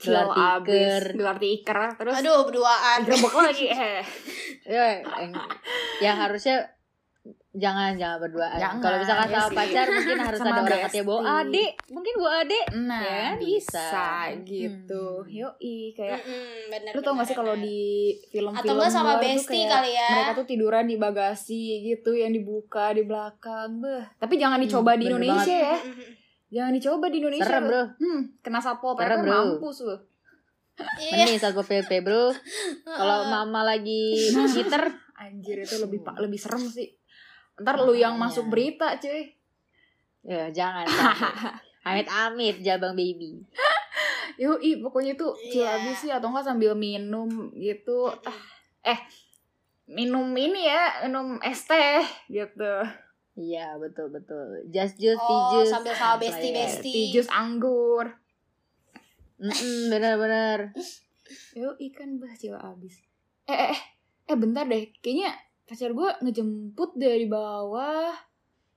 Gelar 0.00 0.26
tikar. 0.28 0.56
abis, 0.56 1.02
gelar 1.12 1.36
tikar, 1.36 1.76
terus 1.94 2.14
Aduh, 2.16 2.38
berduaan. 2.44 2.98
gerbek 3.02 3.34
lagi, 3.44 3.66
eh. 3.66 4.02
ya 4.64 4.84
yang, 5.02 5.32
yang 5.98 6.16
harusnya 6.16 6.70
jangan 7.50 7.90
jangan 7.92 8.20
berduaan 8.20 8.54
Jangan, 8.54 8.78
kalau 8.78 8.96
misalkan 8.98 9.26
ya 9.26 9.34
sama 9.34 9.48
sih. 9.48 9.56
pacar 9.58 9.86
mungkin 9.90 10.18
harus 10.20 10.38
Sama 10.38 10.48
ada 10.48 10.60
orang 10.62 10.80
katanya 10.80 11.04
bawa 11.04 11.20
adik 11.40 11.70
mungkin 11.88 12.12
bawa 12.14 12.32
adik 12.38 12.64
Nah, 12.78 13.00
Ya 13.00 13.10
kan, 13.10 13.34
bisa, 13.36 13.88
bisa. 13.90 14.08
gitu. 14.46 15.04
Hmm. 15.18 15.32
Yoi, 15.32 15.76
kayak 15.92 16.20
Mm-mm, 16.20 16.54
bener, 16.68 16.92
lu 16.92 17.00
tau 17.00 17.12
gak 17.12 17.26
sih 17.26 17.34
kalau 17.34 17.54
di 17.56 17.80
film-film 18.28 18.54
Atau 18.54 18.74
enggak 18.76 18.92
sama 18.92 19.12
bestie 19.18 19.66
kali 19.66 19.90
ya. 19.90 20.08
mereka 20.12 20.32
tuh 20.36 20.46
tiduran 20.46 20.84
di 20.84 20.96
bagasi 20.96 21.62
gitu 21.84 22.10
yang 22.12 22.30
dibuka 22.30 22.92
di 22.92 23.02
belakang 23.02 23.80
beh 23.80 24.04
tapi 24.16 24.34
jangan 24.36 24.60
dicoba 24.60 24.92
Hmm, 24.92 25.00
di 25.00 25.04
Indonesia 25.08 25.56
ya 25.56 25.76
Mm-mm. 25.80 26.27
Jangan 26.48 26.72
dicoba 26.72 27.06
di 27.06 27.18
Indonesia 27.18 27.44
serem 27.44 27.64
bro. 27.64 27.82
hmm 27.94 28.20
kena 28.40 28.60
Serem, 28.94 29.18
pp 29.18 29.22
bro. 29.22 29.32
mampus 29.54 29.78
lu. 29.82 29.96
Iya. 30.96 31.10
mending 31.18 31.38
satpol 31.38 31.64
pp 31.64 31.90
bro. 32.00 32.30
Kalau 32.84 33.18
mama 33.26 33.60
lagi 33.62 34.14
ngiter. 34.48 34.84
Anjir 35.14 35.58
itu 35.58 35.76
lebih 35.76 36.00
pa- 36.00 36.16
lebih 36.16 36.36
serem 36.36 36.62
sih. 36.62 36.94
Ntar 37.56 37.80
lu 37.80 37.92
yang 37.92 38.14
Makanya. 38.14 38.30
masuk 38.30 38.44
berita 38.46 38.94
cuy. 38.96 39.34
Ya 40.22 40.46
jangan 40.48 40.86
sampai. 40.88 41.58
amit 41.84 42.08
amit 42.08 42.56
jabang 42.60 42.92
baby. 42.92 43.42
Yoi, 44.38 44.78
pokoknya 44.78 45.12
itu 45.12 45.26
chill 45.48 45.62
Iya. 45.62 45.82
abis 45.82 45.96
sih 45.98 46.10
atau 46.10 46.30
enggak 46.30 46.46
sambil 46.46 46.72
minum 46.72 47.26
gitu. 47.52 48.06
Ah, 48.22 48.38
eh 48.86 49.00
minum 49.84 50.30
ini 50.30 50.62
ya 50.62 51.02
minum 51.02 51.40
es 51.40 51.64
teh 51.64 51.98
gitu 52.28 52.70
iya 53.38 53.78
betul 53.78 54.10
betul 54.10 54.66
just 54.66 54.98
just 54.98 55.16
Oh, 55.20 55.54
just 55.54 55.70
sambil 55.70 55.94
sama 55.94 56.18
bestie 56.18 56.50
Iya. 56.50 56.58
bestie. 56.60 56.90
Tea 56.90 57.12
jus 57.12 57.28
anggur 57.30 58.18
Mm-mm, 59.38 59.86
bener 59.88 60.18
bener 60.18 60.58
Yo 61.52 61.76
ikan 61.78 62.16
bah 62.16 62.32
cila 62.32 62.58
abis. 62.66 63.04
Eh 63.44 63.54
eh 63.54 63.70
eh, 63.70 63.80
eh 64.26 64.34
bentar 64.34 64.64
deh. 64.64 64.90
Kayaknya 64.98 65.30
pacar 65.62 65.92
gue 65.92 66.10
ngejemput 66.18 66.96
dari 66.96 67.24
bawah. 67.24 68.10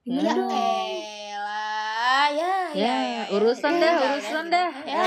Gimana 0.02 0.22
Ya. 0.22 0.34
dong? 0.36 0.52
Elah, 0.52 2.28
ya, 2.30 2.54
ya, 2.72 2.76
ya 2.76 2.96
ya, 3.08 3.24
urusan 3.32 3.72
ya, 3.72 3.80
dah 3.80 3.94
ya, 3.96 4.10
urusan 4.12 4.46
ya, 4.46 4.52
dah 4.52 4.70
ya. 4.84 5.00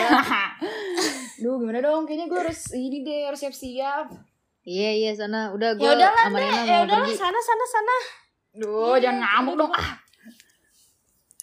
Duh 1.37 1.55
gimana 1.59 1.79
dong? 1.79 2.03
Kayaknya 2.03 2.27
gue 2.27 2.41
harus 2.41 2.61
ini 2.73 2.99
deh 3.03 3.21
harus 3.25 3.39
siap-siap. 3.39 4.07
iya 4.65 4.91
iya 4.91 5.11
sana 5.13 5.53
udah 5.53 5.77
gue 5.77 5.85
Ya 5.85 5.93
udahlah, 5.93 6.25
sama 6.25 6.39
Rena 6.41 6.57
Ya 6.59 6.81
mau 6.81 6.89
udahlah, 6.89 7.05
pergi 7.05 7.15
sana 7.15 7.37
sana 7.39 7.65
sana. 7.69 7.97
Duh 8.55 8.97
jangan 8.97 9.19
ngamuk 9.21 9.55
dong. 9.57 9.73
Ah, 9.73 9.99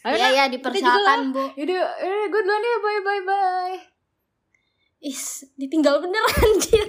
Ayo, 0.01 0.17
Nak. 0.17 0.31
ya 0.31 0.43
dipersilakan, 0.47 1.29
Bu. 1.29 1.43
yaudah, 1.53 1.77
eh 1.99 2.25
gue 2.25 2.41
duluan 2.41 2.57
ya. 2.59 2.75
Bye 2.79 3.01
bye 3.01 3.21
bye. 3.21 3.75
Is, 4.99 5.45
ditinggal 5.55 5.97
bener 5.99 6.21
anjir. 6.25 6.87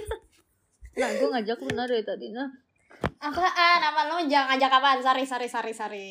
nah 0.93 1.09
gue 1.09 1.25
ngajak 1.27 1.57
lu 1.57 1.71
dari 1.71 2.01
tadi 2.01 2.29
nah 2.29 2.45
Apaan? 3.17 3.81
Apaan 3.81 4.05
lo 4.07 4.21
jangan 4.23 4.53
ngajak 4.53 4.71
apaan? 4.71 4.99
Sorry, 4.99 5.25
sorry, 5.25 5.47
sorry, 5.47 5.73
sorry. 5.73 6.09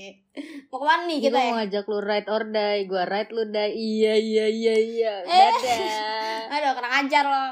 Mau 0.68 0.76
ke 0.76 0.84
mana 0.84 1.06
nih 1.06 1.18
kita 1.22 1.34
ya? 1.34 1.44
mau 1.44 1.56
ngajak 1.56 1.84
lu 1.86 1.98
ride 1.98 2.28
or 2.28 2.42
die 2.46 2.84
gue 2.84 3.02
ride 3.04 3.30
lu 3.30 3.42
die 3.46 3.66
iya 3.72 4.14
iya 4.14 4.46
iya 4.46 4.74
iya 4.76 5.14
Eh. 5.22 5.30
dadah 5.54 5.78
Aduh, 6.54 6.70
kurang 6.74 6.94
ajar 7.00 7.24
lo. 7.24 7.46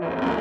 you 0.00 0.37